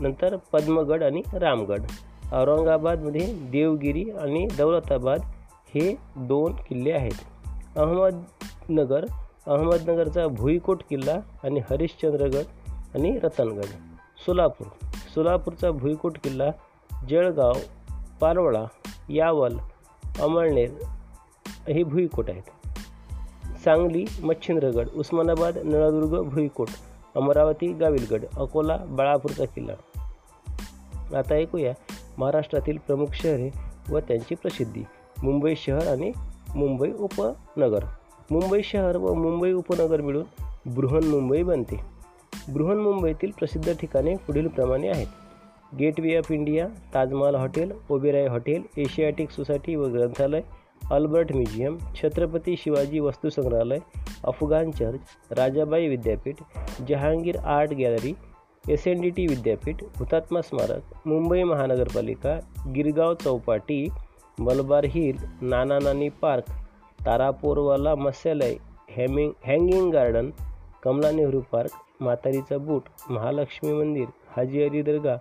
नंतर 0.00 0.36
पद्मगड 0.52 1.02
आणि 1.02 1.22
रामगड. 1.32 1.82
औरंगाबादमध्ये 2.32 3.26
देवगिरी 3.52 4.10
आणि 4.10 4.46
दौलताबाद 4.58 5.20
हे 5.74 5.94
दोन 6.16 6.52
किल्ले 6.52 6.92
आहेत. 6.92 7.18
अहमदनगर 7.76 9.06
अहमदनगरचा 9.46 10.26
भुईकोट 10.26 10.82
किल्ला 10.90 11.14
आणि 11.44 11.60
हरिश्चंद्रगड 11.70 12.44
आणि 12.94 13.18
रतनगड. 13.18 13.64
सोलापूर 14.26 14.66
सोलापूरचा 15.14 15.70
भुईकोट 15.70 16.18
किल्ला 16.18 16.50
जळगाव 17.08 17.52
पारोळा 18.20 18.64
यावल 19.10 19.56
अमळनेर 20.20 20.70
हे 21.72 21.82
भुईकोट 21.82 22.30
आहेत. 22.30 22.68
सांगली 23.58 24.04
मच्छिंद्रगड 24.22 24.88
उस्मानाबाद 24.88 25.58
नळदुर्ग 25.58 26.22
भुईकोट 26.22 26.68
अमरावती 27.16 27.72
गाविलगड 27.72 28.24
अकोला 28.36 28.76
बाळापूरचा 28.76 29.44
किल्ला. 29.44 29.72
आता 31.18 31.34
ऐकूया 31.34 31.72
महाराष्ट्रातील 32.18 32.78
प्रमुख 32.86 33.06
शहरे 33.12 33.50
व 33.90 33.98
त्यांची 33.98 34.34
प्रसिद्धी. 34.34 34.82
मुंबई 35.22 35.54
शहर 35.56 35.86
आणि 35.86 36.12
मुंबई 36.54 36.90
उपनगर. 36.98 37.84
मुंबई 38.30 38.62
शहर 38.62 38.96
व 38.96 39.14
मुंबई 39.14 39.52
उपनगर 39.52 40.00
मिळून 40.00 40.24
बृहन्मुंबई 40.74 41.42
बनते. 41.42 41.76
बृहन्मुंबईतील 42.48 43.30
प्रसिद्ध 43.30 43.72
ठिकाणे 43.80 44.14
पुढीलप्रमाणे 44.26 44.88
आहेत. 44.88 45.06
Gateway 45.78 46.16
of 46.16 46.32
India 46.32 46.66
Taj Mahal 46.94 47.34
hotel 47.34 47.72
Oberoi 47.90 48.26
hotel 48.26 48.62
Asiatic 48.76 49.30
Society 49.30 49.74
व 49.76 49.86
ग्रंथालय 49.86 50.40
अल्बर्ट 50.90 51.32
म्युझियम 51.32 51.76
छत्रपती 51.94 52.56
शिवाजी 52.56 53.00
वस्तुसंग्रहालय 53.00 53.78
अफगाण 54.24 54.70
चर्च 54.70 55.00
राजाबाई 55.30 55.88
विद्यापीठ 55.88 56.34
Jehangir 56.88 57.36
art 57.36 57.72
gallery 57.72 58.12
S 58.68 58.86
N 58.86 59.00
D 59.00 59.10
T 59.10 59.26
विद्यापीठ 59.26 59.82
हुतात्मा 59.98 60.40
स्मारक 60.40 61.06
मुंबई 61.06 61.42
महानगरपालिका 61.42 62.38
गिरगाव 62.74 63.14
चौपाटी 63.14 63.88
मलबार 64.38 64.84
हिल 64.86 65.16
नाना 65.50 65.78
नानी 65.78 66.08
पार्क 66.22 66.50
तारापोरवाला 67.06 67.94
मत्स्यालय 67.96 68.54
Hamming 68.96 69.30
hanging 69.46 69.90
garden 69.92 70.30
Kamala 70.82 71.10
Nehru 71.10 71.40
park 71.52 72.02
म्हातारीचा 72.02 72.58
boot 72.66 73.10
Mahalakshmi 73.10 73.72
मंदिर 73.72 74.06
हाजी 74.36 74.62
अली 74.62 74.82
दर्गा 74.82 75.14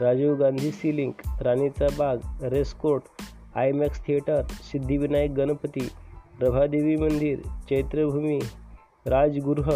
राजीव 0.00 0.34
गांधी 0.34 0.70
सिलिंक 0.72 1.20
राणीचा 1.42 1.86
बाग 1.98 2.44
racecourse 2.52 3.22
IMAX 3.54 4.00
theatre 4.06 4.42
Siddhivinayak 4.70 5.30
Ganpati 5.30 5.88
Prabhadevi 6.38 6.96
मंदिर 6.96 7.42
Chaityabhoomi 7.68 8.38
Rajgruha 9.06 9.70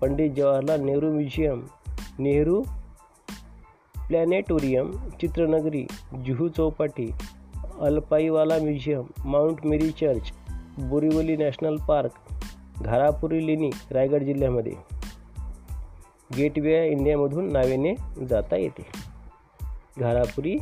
Pandit 0.00 0.30
Jawaharlal 0.36 0.80
Nehru 0.80 1.10
museum 1.12 1.62
Nehru 2.18 2.62
planetarium 4.08 4.92
Chitranagari 5.20 5.84
Juhu 6.24 6.48
Chowpatty 6.48 7.10
Alpaiwala 7.80 8.58
museum 8.58 9.04
Mount 9.24 9.66
Mary 9.66 9.90
church 9.90 10.32
Borivali 10.78 11.36
national 11.36 11.76
park 11.76 12.10
Gharapuri 12.82 13.46
लेणी 13.46 13.70
रायगड 13.90 14.22
जिल्ह्यामध्ये. 14.22 14.72
Gateway 16.36 16.88
इंडियामधून 16.88 17.52
नावेने 17.52 18.24
जाता 18.26 18.56
येते. 18.56 18.86
घारापुरी 19.98 20.56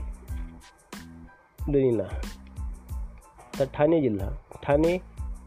लेणीला. 1.68 2.02
तर 3.58 3.64
ठाणे 3.74 4.00
जिल्हा. 4.00 4.28
ठाणे 4.62 4.98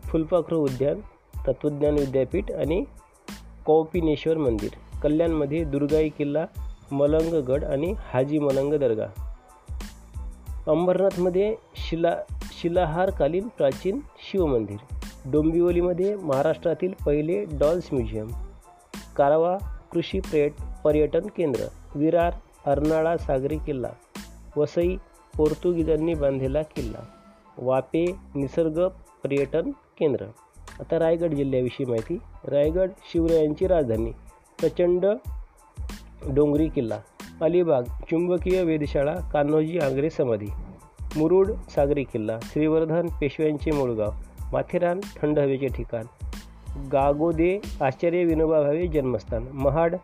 फुलपाखरू 0.03 0.60
उद्यान 0.60 0.99
तत्त्वज्ञान 1.47 1.93
विद्यापीठ 1.93 2.51
आणि 2.51 2.84
कौपिनेश्वर 3.65 4.38
मंदिर. 4.38 4.69
कल्याणमध्ये 5.03 5.63
दुर्गाई 5.63 6.10
किल्ला 6.10 6.45
मलंगगड 6.91 7.63
आणि 7.63 7.93
हाजी 7.97 8.39
मलंग 8.39 8.73
दर्गा. 8.73 9.28
अंबरनाथमध्ये 10.69 11.55
शिला 11.75 12.15
शिलाहारकालीन 12.62 13.47
प्राचीन 13.47 13.99
शिवमंदिर 14.19 14.95
डोंबिवलीमध्ये 15.32 16.15
महाराष्ट्रातील 16.15 16.93
पहिले 17.05 17.43
डॉल्स 17.60 17.88
म्युझियम 17.91 18.27
कारवा 19.15 19.58
कृषी 19.91 20.19
पर्यट 20.19 20.53
पर्यटन 20.84 21.27
केंद्र 21.38 21.62
विरार 21.95 22.34
अर्नाळा 22.65 23.17
सागरी 23.17 23.58
किल्ला 23.58 23.89
वसई 24.58 24.95
पोर्तुगीजांनी 25.38 26.13
बांधलेला 26.13 26.62
किल्ला 26.62 27.03
वापे 27.58 28.05
निसर्ग 28.36 28.88
पर्यटन 29.23 29.71
केंद्र. 29.99 30.25
आता 30.79 30.99
रायगड 30.99 31.34
जिल्ह्याविषयी 31.34 31.86
माहिती. 31.86 32.17
रायगड 32.43 32.89
शिवरायांची 33.12 33.67
राजधानी 33.67 34.12
प्रचंड 34.60 35.05
डोंगरी 36.36 36.67
किल्ला 36.69 36.99
अलिबाग 37.41 37.84
चुंबकीय 37.84 38.63
वेधशाळा 38.63 39.13
कान्होजी 39.34 39.80
आंग्रे 39.80 40.10
समाधी. 40.10 40.47
मुरुड 41.17 41.52
सागरी 41.52 42.04
किल्ला 42.04 42.39
श्रीवर्धन 42.43 43.08
पेशव्यांचे 43.08 43.71
मूळगाव 43.71 44.12
माथेरान 44.54 44.99
थंड 44.99 45.39
हवेचे 45.39 45.67
ठिकाण. 45.67 46.04
गागोदे 46.88 47.60
आचार्य 47.82 48.23
विनोबा 48.23 48.62
भावे 48.62 48.88
जन्मस्थान. 48.88 49.47
महाड 49.54 49.95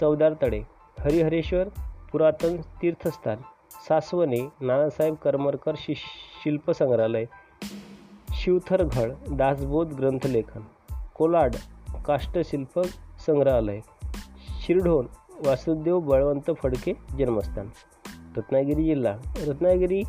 चौदार 0.00 0.32
तडे. 0.42 0.62
हरिहरेश्वर 1.00 1.68
पुरातन 2.12 2.56
तीर्थस्थान. 2.56 3.36
सासवणे 3.88 4.40
नानासाहेब 4.60 5.14
करमरकर 5.14 5.74
शि 5.76 5.94
शिल्प 6.44 6.70
संग्रहालय 6.70 7.24
शिवथरघड 8.34 9.12
दासबोध 9.30 9.94
ग्रंथलेखन. 9.94 10.60
कोलाड 11.14 11.54
काष्टशिल्प 12.06 12.80
संग्रहालय. 13.26 13.80
शिरढोण 14.62 15.06
वासुदेव 15.46 16.00
बळवंत 16.00 16.50
फडके 16.62 16.92
जन्मस्थान. 17.18 17.68
रत्नागिरी 18.36 18.84
जिल्हा. 18.84 19.16
रत्नागिरी 19.46 20.02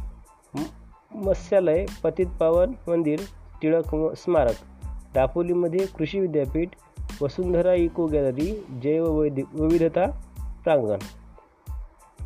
मत्स्यालय 1.16 1.86
पतित 2.04 2.26
पावन 2.40 2.74
मंदिर 2.88 3.20
टिळक 3.62 3.96
स्मारक. 3.96 4.56
दापोलीमध्ये 5.14 5.86
कृषी 5.86 6.20
विद्यापीठ 6.20 6.70
वसुंधरा 7.22 7.74
इको 7.74 8.06
गॅलरी 8.06 8.66
जैव 8.84 9.22
विविधता 9.54 10.06
प्रांगण. 10.64 10.98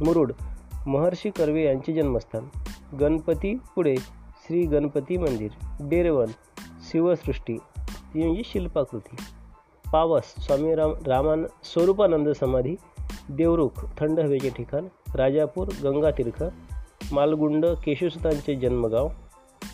मुरुड 0.05 0.31
महर्षी 0.87 1.29
कर्वे 1.29 1.65
यांचे 1.65 1.93
जन्मस्थान. 1.93 2.47
गणपती 2.97 3.55
पुढे 3.75 3.95
श्री 4.47 4.63
गणपती 4.63 5.17
मंदिर. 5.17 5.51
डेरवन 5.81 6.27
शिवसृष्टी. 6.91 7.57
ती 8.13 8.23
म्हणजे 8.23 8.41
शिल्पाकृती. 8.45 9.15
पावस 9.93 10.33
स्वामी 10.45 10.73
राम 10.75 10.91
रामान 11.07 11.45
स्वरूपानंद 11.63 12.31
समाधी 12.39 12.75
देवरुख 13.37 13.83
थंड 13.99 14.19
हवेचे 14.19 14.49
ठिकाण 14.57 14.87
राजापूर 15.15 15.67
गंगातीर्थ 15.83 16.43
मालगुंड 17.13 17.65
केशवसुतांचे 17.85 18.55
जन्मगाव 18.55 19.09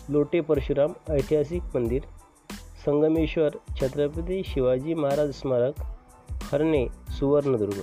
लोटे 0.08 0.40
परशुराम 0.48 0.92
ऐतिहासिक 1.12 1.76
मंदिर 1.76 2.06
संगमेश्वर 2.84 3.56
छत्रपती 3.80 4.42
शिवाजी 4.46 4.94
महाराज 4.94 5.30
स्मारक 5.40 5.82
हरणे 6.52 6.84
सुवर्णदुर्ग 7.18 7.80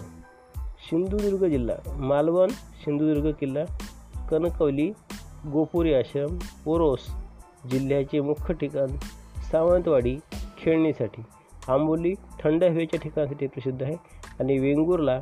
सिंधुदुर्ग 0.89 1.45
जिल्हा 1.49 1.77
मालवण 2.11 2.49
सिंधुदुर्ग 2.85 3.31
किल्ला 3.39 3.65
कनकवली 4.31 4.89
गोपुरी 5.53 5.93
आश्रम 5.93 6.37
ओरोस 6.65 7.07
जिल्ह्याचे 7.71 8.21
मुख्य 8.21 8.53
ठिकाण 8.53 8.97
सावंतवाडी 9.51 10.17
खेळणीसाठी. 10.57 11.21
आंबोली 11.67 12.13
थंड 12.13 12.63
हवेच्या 12.63 12.99
ठिकाणासाठी 12.99 13.47
प्रसिद्ध 13.47 13.83
आहे 13.83 13.93
आणि 14.39 14.59
वेंगुर्ला 14.59 15.19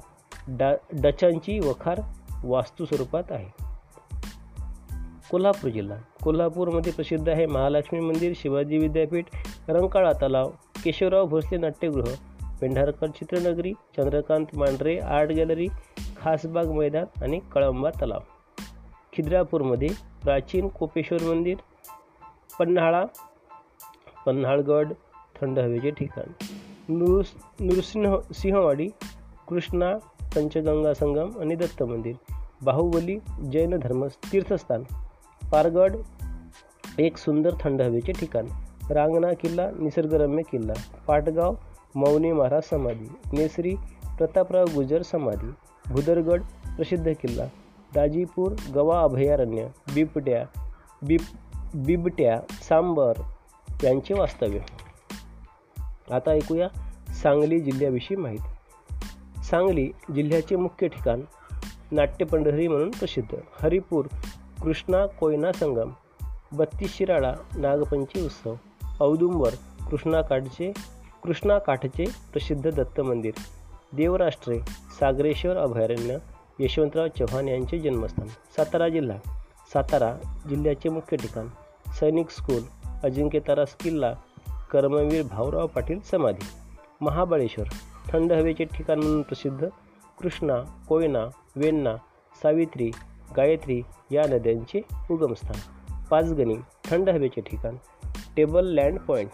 डा 0.47 0.73
डचांची 0.93 1.59
वखार 1.59 2.01
वास्तू 2.43 2.85
स्वरूपात 2.85 3.23
आहे. 3.29 3.49
कोल्हापूर 5.31 5.69
जिल्हा. 5.69 5.97
कोल्हापूरमध्ये 6.23 6.93
प्रसिद्ध 6.93 7.29
आहे 7.29 7.45
महालक्ष्मी 7.45 7.99
मंदिर 7.99 8.33
शिवाजी 8.35 8.77
विद्यापीठ 8.77 9.25
रंकाळा 9.69 10.11
तलाव 10.13 10.49
केशवराव 10.83 11.25
भोसले 11.25 11.57
नाट्यगृह 11.57 12.15
पेंढारकर 12.61 13.07
चित्रनगरी 13.07 13.73
चंद्रकांत 13.73 14.45
मांढरे 14.53 14.99
आर्ट 14.99 15.31
गॅलरी 15.31 15.67
खासबाग 16.17 16.65
मैदान 16.65 17.23
आणि 17.23 17.39
कळंबा 17.39 17.89
तलाव. 17.89 18.19
खिद्रापूरमध्ये 19.13 19.89
प्राचीन 20.23 20.67
कोपेश्वर 20.67 21.23
मंदिर 21.23 21.57
पन्हाळा 22.59 23.05
पन्हाळगड 24.25 24.93
थंड 25.41 25.59
हवेचे 25.59 25.91
ठिकाण. 25.91 26.25
नृस 26.89 27.27
नृसिंह 27.61 28.19
सिंहवाडी 28.33 28.87
कृष्णा 29.49 29.97
पंचगंगा 30.35 30.93
संगम 30.93 31.39
आणि 31.39 31.55
दत्त 31.55 31.83
मंदिर. 31.83 32.15
बाहुबली 32.63 33.19
जैन 33.41 33.77
धर्म 33.77 34.07
तीर्थस्थान. 34.07 34.83
पारगड 35.51 35.95
एक 36.99 37.17
सुंदर 37.17 37.53
थंड 37.61 37.81
हवेचे 37.81 38.11
ठिकाण. 38.11 38.45
रांगणा 38.91 39.33
किल्ला 39.33 39.71
निसर्गरम्य 39.71 40.43
किल्ला. 40.51 40.73
पाटगाव 41.07 41.55
मौनी 41.95 42.31
महाराज 42.31 42.63
समाधी. 42.63 43.07
नेसरी 43.33 43.75
प्रतापराव 44.17 44.65
गुजर 44.75 45.01
समाधी. 45.01 45.53
भुदरगड 45.93 46.41
प्रसिद्ध 46.75 47.11
किल्ला. 47.11 47.45
दाजीपूर 47.95 48.51
गवा 48.75 49.01
अभयारण्य. 49.01 49.63
बिबट्या 49.95 50.45
बिब 51.03 51.21
बिबट्या 51.75 52.41
सांबर 52.51 53.13
यांचे 53.83 54.13
वास्तव्य. 54.13 54.59
आता 56.11 56.31
ऐकूया 56.31 56.67
सांगली 57.13 57.59
जिल्ह्याविषयी 57.59 58.17
माहिती. 58.17 59.43
सांगली 59.43 59.91
जिल्ह्याचे 60.15 60.55
मुख्य 60.55 60.87
ठिकाण 60.87 61.21
नाट्यपंढरी 61.91 62.67
म्हणून 62.67 62.89
प्रसिद्ध. 62.89 63.35
हरिपूर 63.61 64.05
कृष्णा 64.63 65.05
कोयना 65.05 65.51
संगम 65.51 65.91
बत्तीस 66.53 66.97
शिराळा 66.97 67.33
नागपंची 67.55 68.25
उत्सव 68.25 68.55
औदुंबर 68.99 69.49
कृष्णाकाठचे 69.89 70.71
कृष्णाकाठचे 71.23 72.05
प्रसिद्ध 72.33 72.71
दत्त 72.71 73.01
मंदिर 73.01 73.33
देवराष्ट्रे 73.93 74.59
सागरेश्वर 74.99 75.57
अभयारण्य 75.57 76.17
यशवंतराव 76.59 77.07
चव्हाण 77.07 77.47
यांचे 77.47 77.79
जन्मस्थान 77.79 78.27
सातारा 78.27 78.89
जिल्हा. 78.89 79.17
सातारा 79.73 80.15
जिल्ह्याचे 80.49 80.89
मुख्य 80.89 81.17
ठिकाण 81.17 81.47
सैनिक 81.99 82.29
स्कूल 82.29 82.89
अजिंक्यतारास 83.03 83.75
किल्ला 83.75 84.13
कर्मवीर 84.71 85.23
भाऊराव 85.23 85.67
पाटील 85.67 85.99
समाधी 86.01 86.45
महाबळेश्वर 87.01 87.65
थंड 88.07 88.31
हवेचे 88.31 88.63
ठिकाण 88.63 88.99
म्हणून 88.99 89.21
प्रसिद्ध 89.21 89.67
कृष्णा 90.21 90.85
कोयना 90.87 91.19
वेण्णा 91.55 91.95
सावित्री 92.43 92.91
गायत्री 93.37 93.81
या 94.11 94.23
नद्यांचे 94.29 94.81
उगमस्थान. 95.11 95.59
पाचगणी 96.09 96.55
थंड 96.85 97.09
हवेचे 97.09 97.41
ठिकाण. 97.41 97.75
Table 98.37 98.65
land 98.65 98.99
point 98.99 99.29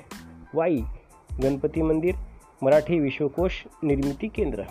Wai 0.54 0.82
Ganpati 1.44 1.82
मंदिर 1.82 2.16
मराठी 2.62 3.00
विश्वकोश 3.00 3.68
निर्मिती 3.84 4.28
केंद्र. 4.28 4.64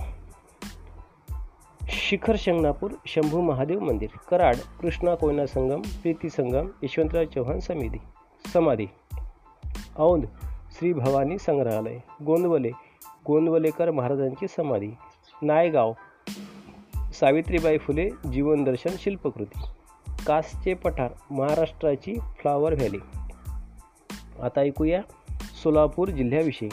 शिखर 1.83 2.37
शंगणापूर 2.39 2.91
शंभू 3.07 3.41
महादेव 3.41 3.81
मंदिर. 3.81 4.11
कराड 4.31 4.57
कृष्णा 4.81 5.15
कोयना 5.15 5.47
संगम 5.47 5.81
प्रीती 5.81 6.31
संगम 6.31 6.69
यशवंतराव 6.83 7.25
चव्हाण 7.25 7.59
समिती. 7.59 7.99
समाधी. 8.53 8.87
औंध 9.97 10.25
श्री 10.79 10.93
भवानी 10.93 11.39
संग्रहालय 11.39 11.99
गोंदवले 12.23 12.71
गोंदवलेकर 13.27 13.91
महाराजांची 13.91 14.49
समाधी 14.49 14.91
नायगाव 15.43 15.93
सावित्रीबाई 17.13 17.79
फुले 17.79 18.11
जीवनदर्शन 18.33 18.91
शिल्पकृती 18.99 19.61
कासचे 20.27 20.75
पठार 20.75 21.13
महाराष्ट्राची 21.31 22.15
फ्लावर 22.15 22.75
व्हॅली. 22.75 22.99
आता 24.43 24.61
ऐकूया 24.61 25.01
सोलापूर 25.63 26.09
जिल्ह्याविषयी. 26.09 26.69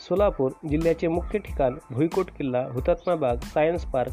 सोलापूर 0.00 0.50
जिल्ह्याचे 0.68 1.08
मुख्य 1.08 1.38
ठिकाण 1.38 1.74
भुईकोट 1.90 2.30
किल्ला 2.30 2.66
हुतात्मा 2.72 3.14
बाग 3.14 3.36
सायन्स 3.36 3.84
पार्क 3.84 4.12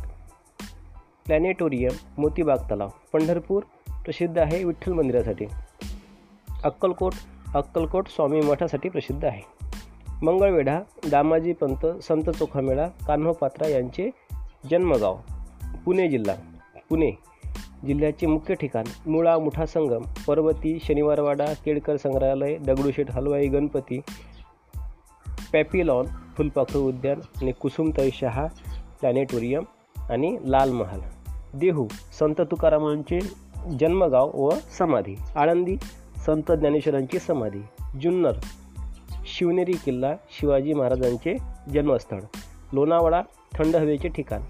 प्लॅनेटोरियम 1.25 2.21
मोतीबाग 2.21 2.57
तलाव 2.57 2.89
पंढरपूर 3.13 3.63
प्रसिद्ध 4.05 4.37
आहे 4.37 4.63
विठ्ठल 4.63 4.93
मंदिरासाठी. 4.93 5.45
अक्कलकोट 6.63 7.13
अक्कलकोट 7.55 8.07
स्वामी 8.07 8.41
मठासाठी 8.41 8.89
प्रसिद्ध 8.89 9.25
आहे. 9.25 9.41
मंगळवेढा 10.23 10.79
दामाजी 11.11 11.53
पंत 11.53 11.85
संत 12.03 12.29
चोखामेळा 12.29 12.87
कान्होपात्रा 13.07 13.67
यांचे 13.67 14.09
जन्मगाव 14.71 15.17
पुणे 15.85 16.07
जिल्हा. 16.07 16.35
पुणे 16.89 17.11
जिल्ह्याचे 17.87 18.27
मुख्य 18.27 18.55
ठिकाण 18.55 19.09
मुळा 19.09 19.39
मुठा 19.39 19.65
संगम 19.65 20.01
पर्वती 20.27 20.79
शनिवारवाडा 20.83 21.45
केळकर 21.65 21.95
संग्रहालय 21.95 22.57
दगडूशेठ 22.57 23.11
हलवाई 23.11 23.47
गणपती 23.47 23.99
पॅपिलॉन 25.53 26.05
फुलपाखरू 26.05 26.81
उद्यान 26.81 27.19
आणि 27.41 27.51
कुसुमताई 27.51 28.09
शहा 28.13 28.45
प्लॅनेटोरियम 28.99 29.63
आणि 30.09 30.37
लाल 30.45 30.71
महाल. 30.71 30.99
देहू 31.53 31.87
संत 32.19 32.41
तुकारामांचे 32.41 33.19
जन्मगाव 33.79 34.31
व 34.33 34.49
समाधी. 34.77 35.15
आळंदी 35.35 35.75
संत 36.25 36.51
ज्ञानेश्वरांची 36.51 37.19
समाधी 37.19 37.61
जुन्नर 38.01 38.39
शिवनेरी 39.27 39.73
किल्ला 39.85 40.13
शिवाजी 40.31 40.73
महाराजांचे 40.73 41.35
जन्मस्थळ 41.73 42.19
लोणावळा 42.73 43.21
थंड 43.57 43.75
हवेचे 43.75 44.09
ठिकाण 44.15 44.41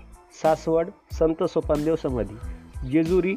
सासवड 0.42 0.90
संत 1.20 1.44
सोपानदेव 1.44 1.96
समाधी 1.96 2.90
जेजुरी 2.92 3.36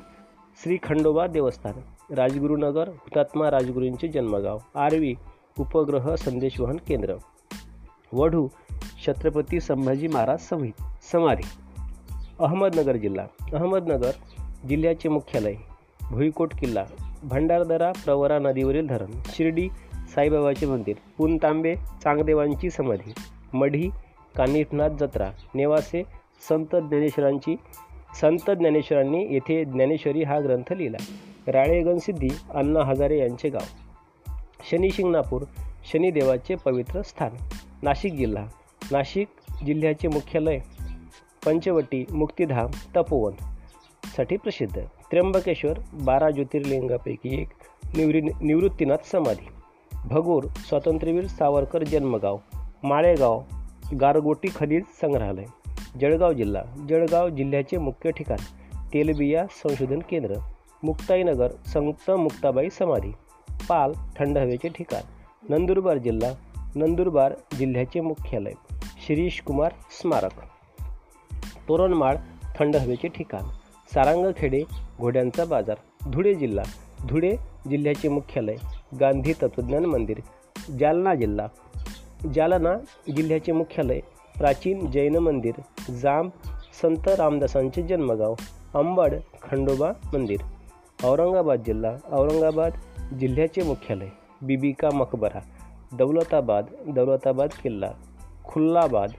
श्री 0.63 0.77
खंडोबा 0.83 1.27
देवस्थान 1.27 1.81
राजगुरुनगर 2.17 2.89
हुतात्मा 2.89 3.51
राजगुरूंचे 3.51 4.09
जन्मगाव 4.09 4.59
आरवी 4.81 5.15
उपग्रह 5.59 6.15
संदेशवहन 6.17 6.77
केंद्र 6.89 7.17
वढू 8.13 8.47
छत्रपती 9.07 9.61
संभाजी 9.61 10.09
महाराज 10.09 10.41
समित 10.41 10.83
समाधी 11.13 11.49
अहमदनगर 12.41 12.97
जिल्हा 12.97 13.27
अहमदनगर 13.53 14.23
जिल्ह्याचे 14.69 15.09
मुख्यालय 15.09 15.55
भुईकोट 16.11 16.55
किल्ला 16.61 16.85
भंडारदरा 17.25 17.93
प्रवरा 17.93 18.39
नदीवरील 18.39 18.87
धरण. 18.87 19.07
शिर्डी 19.27 19.69
साईबाबाचे 20.15 20.67
मंदिर. 20.67 20.97
पुनतांबे 21.19 21.75
चांगदेवांची 21.75 22.71
समाधी. 22.71 23.13
मढी 23.53 23.89
कानिफनाथ 24.37 24.89
जत्रा. 24.89 25.31
नेवासे 25.55 26.03
संत 26.49 26.77
ज्ञानेश्वरांची 26.77 27.57
संत 28.21 28.51
ज्ञानेश्वरांनी 28.51 29.27
येथे 29.31 29.65
ज्ञानेश्वरी 29.65 30.23
हा 30.23 30.41
ग्रंथ 30.41 30.73
लिहिला. 30.73 30.97
राळेगणसिद्धी 31.47 32.29
अण्णा 32.51 32.81
हजारे 32.85 33.19
यांचे 33.19 33.49
गाव. 33.49 33.65
शनी 34.71 34.91
शिंगणापूर 34.91 35.43
शनिदेवाचे 35.93 36.55
पवित्र 36.55 37.03
स्थान. 37.03 37.31
नाशिक 37.83 38.15
जिल्हा. 38.15 38.45
नाशिक 38.93 39.29
जिल्ह्याचे 39.67 40.09
मुख्यालय. 40.09 40.59
पंचवटी 41.47 42.05
मुक्तिधाम 42.11 42.67
तपोवनसाठी 42.97 44.37
प्रसिद्ध. 44.37 44.83
त्र्यंबकेश्वर 45.11 45.81
बारा 45.95 46.31
ज्योतिर्लिंगापैकी 46.31 47.43
एक. 47.43 47.49
निवृ 47.97 48.21
निवृत्तीनाथ 48.43 48.99
समाधी. 49.05 49.49
भगोर 50.09 50.45
स्वातंत्र्यवीर 50.45 51.27
सावरकर 51.27 51.85
जन्मगाव. 51.85 52.39
माळेगाव 52.85 53.43
गारगोटी 54.01 54.49
खनिज 54.57 54.83
संग्रहालय. 54.83 55.45
जळगाव 56.01 56.33
जिल्हा. 56.33 56.87
जळगाव 56.89 57.29
जिल्ह्याचे 57.29 57.79
मुख्य 57.79 58.11
ठिकाण. 58.11 58.39
तेलबिया 58.93 59.47
संशोधन 59.51 59.99
केंद्र. 59.99 60.35
मुक्ताईनगर 60.85 61.49
संत 61.49 62.11
मुक्ताबाई 62.11 62.71
समाधी. 62.71 63.11
पाल 63.69 63.93
थंड 63.93 64.39
हवेचे 64.39 64.69
ठिकाण. 64.69 65.03
नंदुरबार 65.49 65.99
जिल्हा. 65.99 66.31
नंदुरबार 66.77 67.35
जिल्ह्याचे 67.59 68.01
मुख्यालय. 68.01 68.53
शिरीष 69.07 69.41
कुमार 69.41 69.73
स्मारक. 69.91 70.33
तोरणमाळ 71.69 72.17
थंड 72.59 72.77
हवेचे 72.77 73.09
ठिकाण. 73.09 73.43
सारंगखेडे 73.95 74.63
घोड्यांचा 75.01 75.45
बाजार 75.45 75.77
धुळे 76.13 76.35
जिल्हा 76.35 76.65
धुळे 77.09 77.37
जिल्ह्याचे 77.71 78.09
मुख्यालय 78.09 78.57
गांधी 79.01 79.33
तत्वज्ञान 79.43 79.85
मंदिर 79.85 80.21
जालना 80.79 81.15
जिल्हा 81.15 81.47
जालना 82.35 82.75
जिल्ह्याचे 83.17 83.53
मुख्यालय 83.53 84.01
प्राचीन 84.37 84.87
जैन 84.91 85.17
मंदिर 85.17 85.61
जांब 86.03 86.31
संत 86.83 87.09
रामदासांचे 87.09 87.83
जन्मगाव 87.83 88.35
अंबड 88.75 89.15
खंडोबा 89.43 89.91
मंदिर 90.13 90.43
औरंगाबाद 91.05 91.63
जिल्हा 91.67 91.93
औरंगाबाद 92.19 92.73
जिल्ह्याचे 93.21 93.63
मुख्यालय 93.63 94.09
बिबिका 94.43 94.91
मकबरा 94.95 95.41
दौलताबाद 95.99 96.67
दौलताबाद 96.89 97.51
किल्ला 97.63 97.93
खुल्लाबाद 98.45 99.13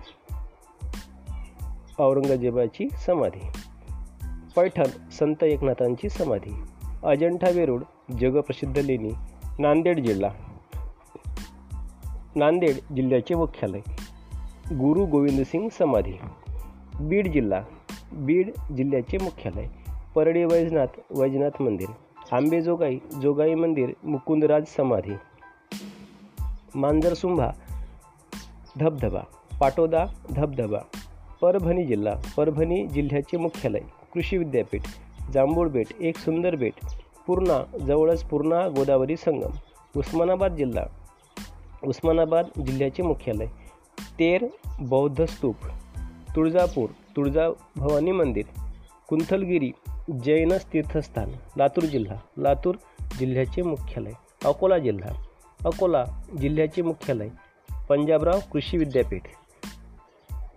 औरंगजेबाची 1.99 2.87
समाधी. 3.05 3.39
पैठण 4.57 5.09
संत 5.11 5.43
एकनाथांची 5.43 6.09
समाधी. 6.09 6.61
अजंठा 7.03 7.49
वेरूळ 7.49 7.81
जगप्रसिद्ध 8.19 8.77
लेणी 8.77 9.09
नांदेड 9.59 9.99
जिल्हा. 9.99 10.29
नांदेड 12.35 12.95
जिल्ह्याचे 12.95 13.35
मुख्यालय. 13.35 13.79
गुरु 14.75 15.05
गोविंदसिंग 15.05 15.69
समाधी. 15.69 16.13
बीड 16.99 17.31
जिल्हा. 17.31 17.61
बीड 18.13 18.51
जिल्ह्याचे 18.77 19.17
मुख्यालय. 19.17 19.67
परळी 20.15 20.43
वैजनाथ 20.43 21.19
वैजनाथ 21.19 21.61
मंदिर. 21.61 21.89
आंबेजोगाई 22.31 22.99
जोगाई 23.21 23.55
मंदिर 23.55 23.89
मुकुंदराज 24.03 24.65
समाधी. 24.65 25.13
मांजरसुंभा 26.75 27.51
धबधबा. 28.79 29.21
पाटोदा 29.59 30.05
धबधबा. 30.31 30.79
परभणी 31.41 31.83
जिल्हा. 31.83 32.13
परभणी 32.37 32.87
जिल्ह्याचे 32.87 33.37
मुख्यालय. 33.37 33.81
कृषी 34.13 34.37
विद्यापीठ 34.37 34.81
जांभूळ 35.33 35.69
बेट 35.69 35.87
एक 35.99 36.17
सुंदर 36.17 36.55
बेट 36.55 36.73
पूर्णा 37.27 37.77
जवळच 37.87 38.23
पूर्णा 38.23 38.67
गोदावरी 38.67 39.17
संगम 39.17 39.51
उस्मानाबाद 39.99 40.55
जिल्हा 40.55 40.83
उस्मानाबाद 41.83 42.45
जिल्ह्याचे 42.65 43.03
मुख्यालय 43.03 43.45
तेर 44.19 44.45
बौद्ध 44.81 45.25
स्तूप 45.25 45.55
तुळजापूर 46.35 46.89
तुळजा 47.15 47.49
भवानी 47.75 48.11
मंदिर 48.11 48.45
कुंथलगिरी 49.09 49.71
जैन 50.23 50.57
तीर्थस्थान 50.73 51.31
लातूर 51.57 51.83
जिल्हा 51.83 52.15
लातूर 52.37 52.75
जिल्ह्याचे 53.19 53.61
मुख्यालय 53.61 54.11
अकोला 54.45 54.77
जिल्हा 54.77 55.13
अकोला 55.65 56.03
जिल्ह्याचे 56.41 56.81
मुख्यालय 56.81 57.29
पंजाबराव 57.89 58.39
कृषी 58.51 58.77
विद्यापीठ 58.77 59.21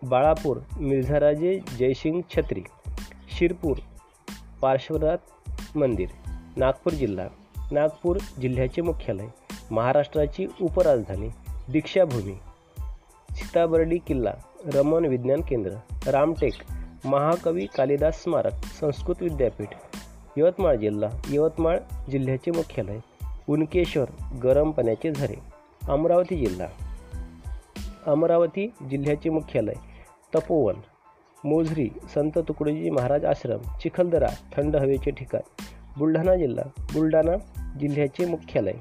बाळापूर 0.03 0.59
मिर्झाराजे 0.77 1.59
जयसिंग 1.79 2.21
छत्री. 2.31 2.63
शिरपूर 3.41 3.77
पार्श्वनाथ 4.63 5.17
मंदिर 5.77 6.09
नागपूर 6.57 6.93
जिल्हा. 6.93 7.27
नागपूर 7.73 8.19
जिल्ह्याचे 8.41 8.83
मुख्यालय 8.83 9.27
महाराष्ट्राची 9.71 10.47
उपराजधानी 10.61 11.29
दीक्षाभूमी. 11.73 12.35
सीताबर्डी 13.31 13.99
किल्ला 13.99 14.35
रमण 14.75 15.07
विज्ञान 15.07 15.41
केंद्र 15.41 15.71
रामटेक 16.11 16.53
महाकवी 17.05 17.67
कालिदास 17.67 18.23
स्मारक 18.23 18.53
संस्कृत 18.53 19.23
विद्यापीठ 19.23 19.69
यवतमाळ 20.37 20.77
जिल्हा 20.77 21.11
यवतमाळ 21.31 21.79
जिल्ह्याचे 22.11 22.51
मुख्यालय 22.51 22.99
उनकेश्वर 23.49 24.07
गरम 24.43 24.71
पाण्याचे 24.71 25.13
झरे 25.13 25.37
अमरावती 25.89 26.47
जिल्हा. 26.47 26.69
अमरावती 28.07 28.67
जिल्ह्याचे 28.91 29.31
मुख्यालय 29.31 29.75
तपोवन. 30.35 30.75
मोझरी 31.45 31.89
संत 32.15 32.39
तुकडोजी 32.39 32.91
महाराज 32.91 33.25
आश्रम 33.25 33.61
चिखलदरा 33.83 34.29
थंड 34.53 34.77
हवेचे 34.77 35.11
ठिकाण 35.11 35.41
बुलढाणा 35.99 36.35
जिल्हा 36.37 36.65
बुलढाणा 36.95 37.37
जिल्ह्याचे 37.81 38.25
मुख्यालय 38.27 38.73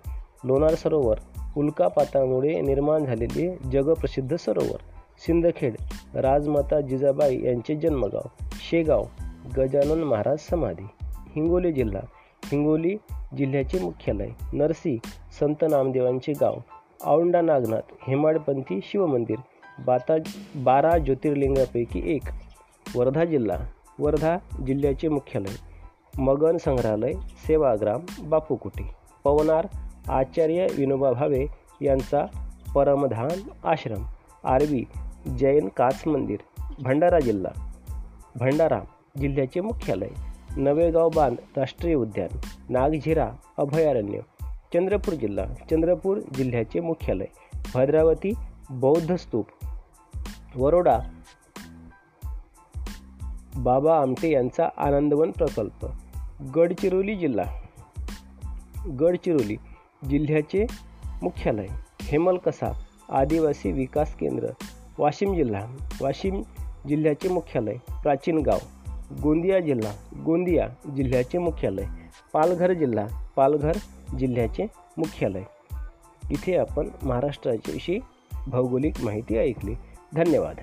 लोणार 0.45 0.75
सरोवर 0.75 1.19
उल्कापातामुळे 1.57 2.59
निर्माण 2.61 3.05
झालेले 3.05 3.47
जगप्रसिद्ध 3.71 4.35
सरोवर 4.35 4.81
सिंदखेड 5.25 5.75
राजमाता 6.15 6.79
जिजाबाई 6.81 7.39
यांचे 7.43 7.75
जन्मगाव 7.75 8.45
शेगाव 8.69 9.05
गजानन 9.57 10.03
महाराज 10.03 10.39
समाधी 10.39 10.87
हिंगोली 11.35 11.71
जिल्हा 11.71 12.01
हिंगोली 12.51 12.95
जिल्ह्याचे 13.37 13.79
मुख्यालय 13.79 14.29
नरसी 14.53 14.97
संत 15.39 15.63
नामदेवांचे 15.71 16.33
गाव 16.41 16.59
औंडा 17.05 17.41
नागनाथ 17.41 17.95
हेमाडपंथी 18.07 18.79
शिवमंदिर 18.83 19.37
बाता 19.85 20.15
बारा 20.55 20.97
ज्योतिर्लिंगापैकी 20.97 22.01
एक 22.15 22.29
वर्धा 22.95 23.25
जिल्हा 23.25 23.57
वर्धा 23.99 24.37
जिल्ह्याचे 24.65 25.09
मुख्यालय 25.09 25.55
मगन 26.19 26.57
संग्रहालय 26.57 27.13
सेवाग्राम 27.47 28.01
बापूकुटी. 28.29 28.83
पवनार 29.23 29.67
आचार्य 30.09 30.67
विनोबा 30.77 31.11
भावे 31.11 31.45
यांचा 31.81 32.25
परमधाम 32.75 33.29
आश्रम 33.63 34.03
आरवी 34.43 34.83
जैन 35.39 35.67
काच 35.67 36.07
मंदिर 36.07 36.39
भंडारा 36.83 37.19
जिल्हा 37.19 37.51
भंडारा 38.35 38.79
जिल्ह्याचे 39.19 39.61
मुख्यालय 39.61 40.09
नवेगाव 40.57 41.09
बांध 41.09 41.37
राष्ट्रीय 41.57 41.95
उद्यान 41.95 42.39
नागझिरा 42.69 43.29
अभयारण्य 43.57 44.19
चंद्रपूर 44.73 45.13
जिल्हा 45.13 45.45
चंद्रपूर 45.71 46.17
जिल्ह्याचे 46.37 46.79
मुख्यालय 46.79 47.27
भद्रावती 47.73 48.33
बौद्ध 48.69 49.15
स्तूप 49.15 49.47
वरोडा 50.55 50.99
बाबा 53.59 54.01
आमटे 54.01 54.31
यांचा 54.31 54.69
आनंदवन 54.77 55.31
प्रकल्प. 55.31 55.87
गडचिरोली 56.55 57.15
जिल्हा. 57.15 57.45
गडचिरोली 58.89 59.55
जिल्ह्याचे 60.09 60.65
मुख्यालय. 61.21 61.67
हेमलकसा 62.01 62.83
आदिवासी 63.09 63.71
विकास 63.71 64.15
केंद्र. 64.15 64.47
वाशिम 64.97 65.33
जिल्हा. 65.33 65.65
वाशिम 66.01 66.41
जिल्ह्याचे 66.87 67.29
मुख्यालय. 67.29 67.75
प्राचीन 67.75 68.37
गाव. 68.37 68.57
गोंदिया 69.23 69.59
जिल्हा. 69.59 70.21
गोंदिया 70.25 70.67
जिल्ह्याचे 70.95 71.37
मुख्यालय. 71.37 71.85
पालघर 72.33 72.73
जिल्हा. 72.73 73.27
पालघर 73.35 73.71
जिल्ह्याचे 74.19 74.67
मुख्यालय. 74.97 75.43
इथे 76.31 76.57
आपण 76.57 76.89
महाराष्ट्राच्याविषयी 77.03 77.99
भौगोलिक 78.47 78.93
माहिती 79.03 79.37
ऐकली. 79.37 79.73
धन्यवाद. 80.13 80.55